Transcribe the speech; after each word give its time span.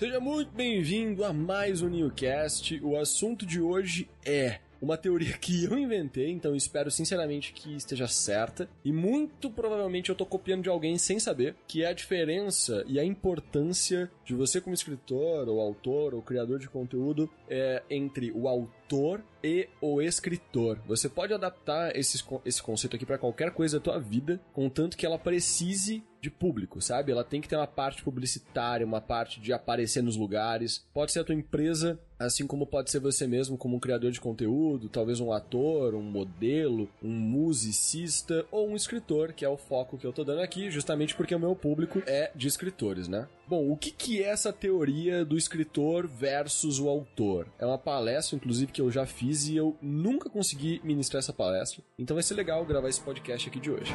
Seja 0.00 0.18
muito 0.18 0.50
bem-vindo 0.52 1.26
a 1.26 1.30
mais 1.30 1.82
um 1.82 1.90
Newcast. 1.90 2.80
O 2.82 2.96
assunto 2.96 3.44
de 3.44 3.60
hoje 3.60 4.08
é 4.24 4.58
uma 4.80 4.96
teoria 4.96 5.36
que 5.36 5.64
eu 5.64 5.78
inventei, 5.78 6.30
então 6.30 6.56
espero 6.56 6.90
sinceramente 6.90 7.52
que 7.52 7.76
esteja 7.76 8.08
certa. 8.08 8.66
E 8.82 8.90
muito 8.92 9.50
provavelmente 9.50 10.08
eu 10.08 10.16
tô 10.16 10.24
copiando 10.24 10.62
de 10.62 10.70
alguém 10.70 10.96
sem 10.96 11.20
saber, 11.20 11.54
que 11.68 11.84
é 11.84 11.88
a 11.88 11.92
diferença 11.92 12.82
e 12.86 12.98
a 12.98 13.04
importância 13.04 14.10
de 14.24 14.34
você 14.34 14.58
como 14.58 14.72
escritor, 14.72 15.46
ou 15.50 15.60
autor, 15.60 16.14
ou 16.14 16.22
criador 16.22 16.58
de 16.58 16.70
conteúdo, 16.70 17.28
é, 17.46 17.82
entre 17.90 18.32
o 18.32 18.48
autor 18.48 19.22
e 19.44 19.68
o 19.82 20.00
escritor. 20.00 20.80
Você 20.86 21.10
pode 21.10 21.34
adaptar 21.34 21.94
esse, 21.94 22.22
conceito 22.62 22.96
aqui 22.96 23.04
para 23.04 23.18
qualquer 23.18 23.50
coisa 23.50 23.78
da 23.78 23.84
tua 23.84 23.98
vida, 23.98 24.40
contanto 24.54 24.96
que 24.96 25.04
ela 25.04 25.18
precise 25.18 26.02
de 26.20 26.30
público, 26.30 26.80
sabe? 26.80 27.12
Ela 27.12 27.24
tem 27.24 27.40
que 27.40 27.48
ter 27.48 27.56
uma 27.56 27.66
parte 27.66 28.02
publicitária, 28.02 28.86
uma 28.86 29.00
parte 29.00 29.40
de 29.40 29.52
aparecer 29.52 30.02
nos 30.02 30.16
lugares. 30.16 30.84
Pode 30.92 31.12
ser 31.12 31.20
a 31.20 31.24
tua 31.24 31.34
empresa, 31.34 31.98
assim 32.18 32.46
como 32.46 32.66
pode 32.66 32.90
ser 32.90 33.00
você 33.00 33.26
mesmo 33.26 33.56
como 33.56 33.76
um 33.76 33.80
criador 33.80 34.10
de 34.10 34.20
conteúdo, 34.20 34.88
talvez 34.88 35.20
um 35.20 35.32
ator, 35.32 35.94
um 35.94 36.02
modelo, 36.02 36.88
um 37.02 37.10
musicista 37.10 38.44
ou 38.50 38.68
um 38.68 38.76
escritor, 38.76 39.32
que 39.32 39.44
é 39.44 39.48
o 39.48 39.56
foco 39.56 39.96
que 39.96 40.06
eu 40.06 40.12
tô 40.12 40.22
dando 40.22 40.40
aqui, 40.40 40.70
justamente 40.70 41.14
porque 41.14 41.34
o 41.34 41.40
meu 41.40 41.56
público 41.56 42.02
é 42.06 42.30
de 42.34 42.46
escritores, 42.46 43.08
né? 43.08 43.26
Bom, 43.48 43.68
o 43.70 43.76
que 43.76 43.90
que 43.90 44.22
é 44.22 44.28
essa 44.28 44.52
teoria 44.52 45.24
do 45.24 45.36
escritor 45.36 46.06
versus 46.06 46.78
o 46.78 46.88
autor? 46.88 47.48
É 47.58 47.66
uma 47.66 47.78
palestra, 47.78 48.36
inclusive, 48.36 48.70
que 48.70 48.80
eu 48.80 48.90
já 48.90 49.06
fiz 49.06 49.48
e 49.48 49.56
eu 49.56 49.76
nunca 49.82 50.30
consegui 50.30 50.80
ministrar 50.84 51.18
essa 51.18 51.32
palestra, 51.32 51.82
então 51.98 52.14
vai 52.14 52.22
ser 52.22 52.34
legal 52.34 52.64
gravar 52.64 52.88
esse 52.88 53.00
podcast 53.00 53.48
aqui 53.48 53.58
de 53.58 53.70
hoje. 53.70 53.92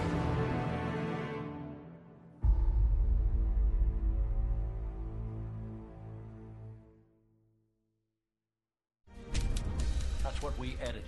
what 0.56 0.65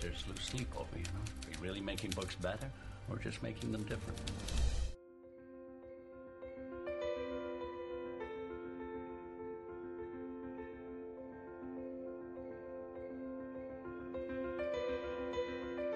lose 0.04 0.24
sleep 0.40 0.68
over, 0.76 0.96
you 0.96 1.04
know? 1.04 1.20
Are 1.46 1.50
you 1.50 1.58
really 1.60 1.80
making 1.80 2.10
books 2.10 2.34
better 2.36 2.70
or 3.10 3.18
just 3.18 3.42
making 3.42 3.72
them 3.72 3.82
different? 3.82 4.18